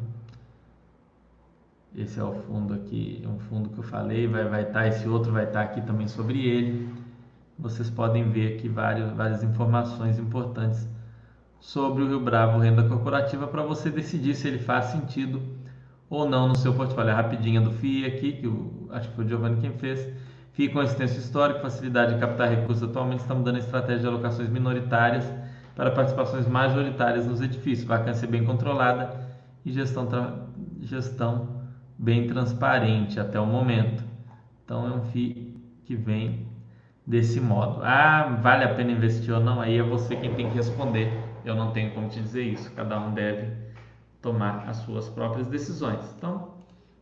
[1.96, 5.08] Esse é o fundo aqui, um fundo que eu falei, vai vai estar tá, esse
[5.08, 6.88] outro vai estar tá aqui também sobre ele.
[7.58, 10.88] Vocês podem ver aqui várias informações importantes
[11.58, 15.42] sobre o Rio Bravo Renda Corporativa para você decidir se ele faz sentido
[16.08, 17.10] ou não no seu portfólio.
[17.10, 18.46] A rapidinha do FII aqui, que
[18.92, 20.08] acho que foi o Giovanni quem fez.
[20.52, 22.88] FII com extenso histórico, facilidade de captar recursos.
[22.88, 25.41] Atualmente estamos dando estratégia de alocações minoritárias
[25.74, 29.20] para participações majoritárias nos edifícios, vacância bem controlada
[29.64, 30.08] e gestão,
[30.80, 31.62] gestão
[31.98, 34.04] bem transparente até o momento.
[34.64, 36.46] Então é um FII que vem
[37.06, 37.80] desse modo.
[37.82, 39.60] Ah, vale a pena investir ou não?
[39.60, 41.12] Aí é você quem tem que responder.
[41.44, 42.72] Eu não tenho como te dizer isso.
[42.72, 43.52] Cada um deve
[44.20, 46.14] tomar as suas próprias decisões.
[46.16, 46.54] Então,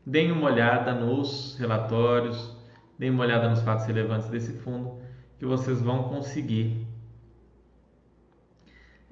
[0.07, 2.57] deem uma olhada nos relatórios,
[2.99, 4.99] deem uma olhada nos fatos relevantes desse fundo,
[5.39, 6.87] que vocês vão conseguir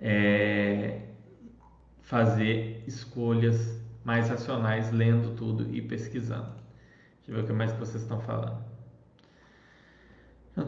[0.01, 1.01] é,
[2.03, 6.53] fazer escolhas mais racionais lendo tudo e pesquisando.
[7.27, 8.69] Deixa eu ver o que mais vocês estão falando.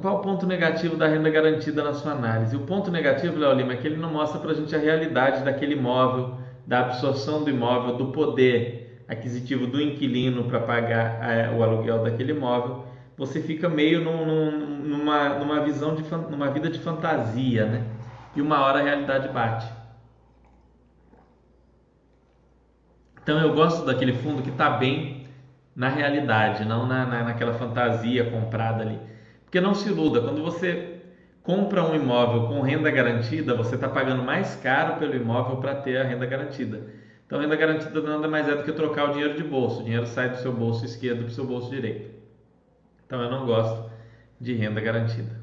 [0.00, 2.54] Qual o ponto negativo da renda garantida na sua análise?
[2.54, 5.42] O ponto negativo, Léo Lima, é que ele não mostra para a gente a realidade
[5.42, 11.62] daquele imóvel, da absorção do imóvel, do poder aquisitivo do inquilino para pagar é, o
[11.62, 12.84] aluguel daquele imóvel.
[13.16, 17.86] Você fica meio num, num, numa, numa visão de numa vida de fantasia, né?
[18.34, 19.66] E uma hora a realidade bate.
[23.22, 25.26] Então eu gosto daquele fundo que está bem
[25.74, 28.98] na realidade, não na, na, naquela fantasia comprada ali.
[29.44, 31.00] Porque não se iluda, quando você
[31.42, 35.96] compra um imóvel com renda garantida, você está pagando mais caro pelo imóvel para ter
[35.96, 36.86] a renda garantida.
[37.26, 39.80] Então, renda garantida nada mais é do que trocar o dinheiro de bolso.
[39.80, 42.10] O dinheiro sai do seu bolso esquerdo para o seu bolso direito.
[43.06, 43.90] Então, eu não gosto
[44.40, 45.39] de renda garantida.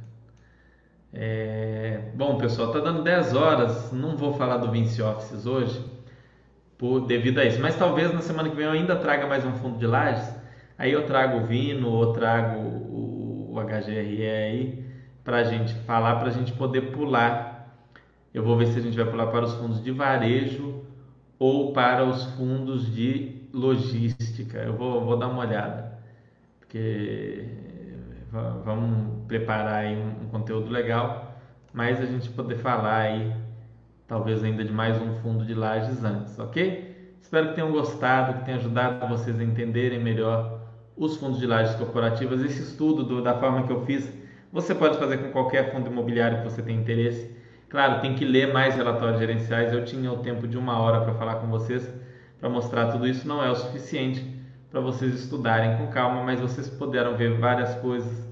[1.13, 2.11] É...
[2.15, 3.91] Bom, pessoal, tá dando 10 horas.
[3.91, 5.83] Não vou falar do Vinci Offices hoje.
[6.77, 7.61] por, devido a isso.
[7.61, 10.29] Mas talvez na semana que vem eu ainda traga mais um fundo de lajes.
[10.77, 14.85] Aí eu trago o Vino ou trago o, o HGRE aí
[15.23, 17.77] para a gente falar, para a gente poder pular.
[18.33, 20.83] Eu vou ver se a gente vai pular para os fundos de varejo
[21.39, 24.59] ou para os fundos de logística.
[24.59, 25.99] Eu vou, vou dar uma olhada,
[26.59, 27.45] porque
[28.31, 31.35] vamos preparar aí um, um conteúdo legal,
[31.73, 33.33] mas a gente poder falar aí
[34.07, 37.15] talvez ainda de mais um fundo de lajes antes, ok?
[37.21, 40.61] Espero que tenham gostado, que tenha ajudado vocês a entenderem melhor
[40.95, 42.41] os fundos de lajes corporativas.
[42.41, 44.11] Esse estudo do, da forma que eu fiz,
[44.51, 47.35] você pode fazer com qualquer fundo imobiliário que você tenha interesse.
[47.69, 49.73] Claro, tem que ler mais relatórios gerenciais.
[49.73, 51.93] Eu tinha o tempo de uma hora para falar com vocês,
[52.39, 53.27] para mostrar tudo isso.
[53.27, 54.36] Não é o suficiente
[54.69, 58.27] para vocês estudarem com calma, mas vocês puderam ver várias coisas.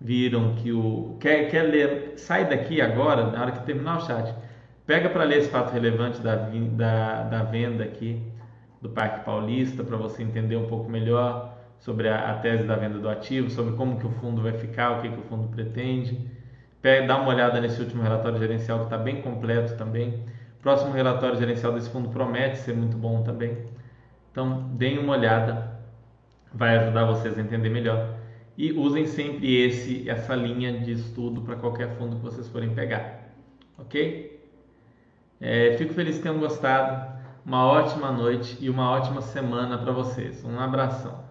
[0.00, 1.16] Viram que o.
[1.20, 2.14] Quer, quer ler?
[2.16, 4.34] Sai daqui agora, na hora que terminar o chat
[4.90, 8.20] Pega para ler esse fato relevante da, da, da venda aqui
[8.82, 12.98] do Parque Paulista, para você entender um pouco melhor sobre a, a, tese da venda
[12.98, 16.28] do ativo, sobre como que o fundo vai ficar, o que, que o fundo pretende.
[16.82, 20.24] Pega, dá uma olhada nesse último relatório gerencial que está bem completo também.
[20.60, 23.58] Próximo relatório gerencial desse fundo promete ser muito bom também.
[24.32, 25.69] Então, deem uma olhada,
[26.52, 28.16] vai ajudar vocês a entender melhor.
[28.56, 33.30] E usem sempre esse, essa linha de estudo para qualquer fundo que vocês forem pegar.
[33.78, 34.38] Ok?
[35.40, 37.18] É, fico feliz que tenham gostado.
[37.44, 40.44] Uma ótima noite e uma ótima semana para vocês.
[40.44, 41.29] Um abração.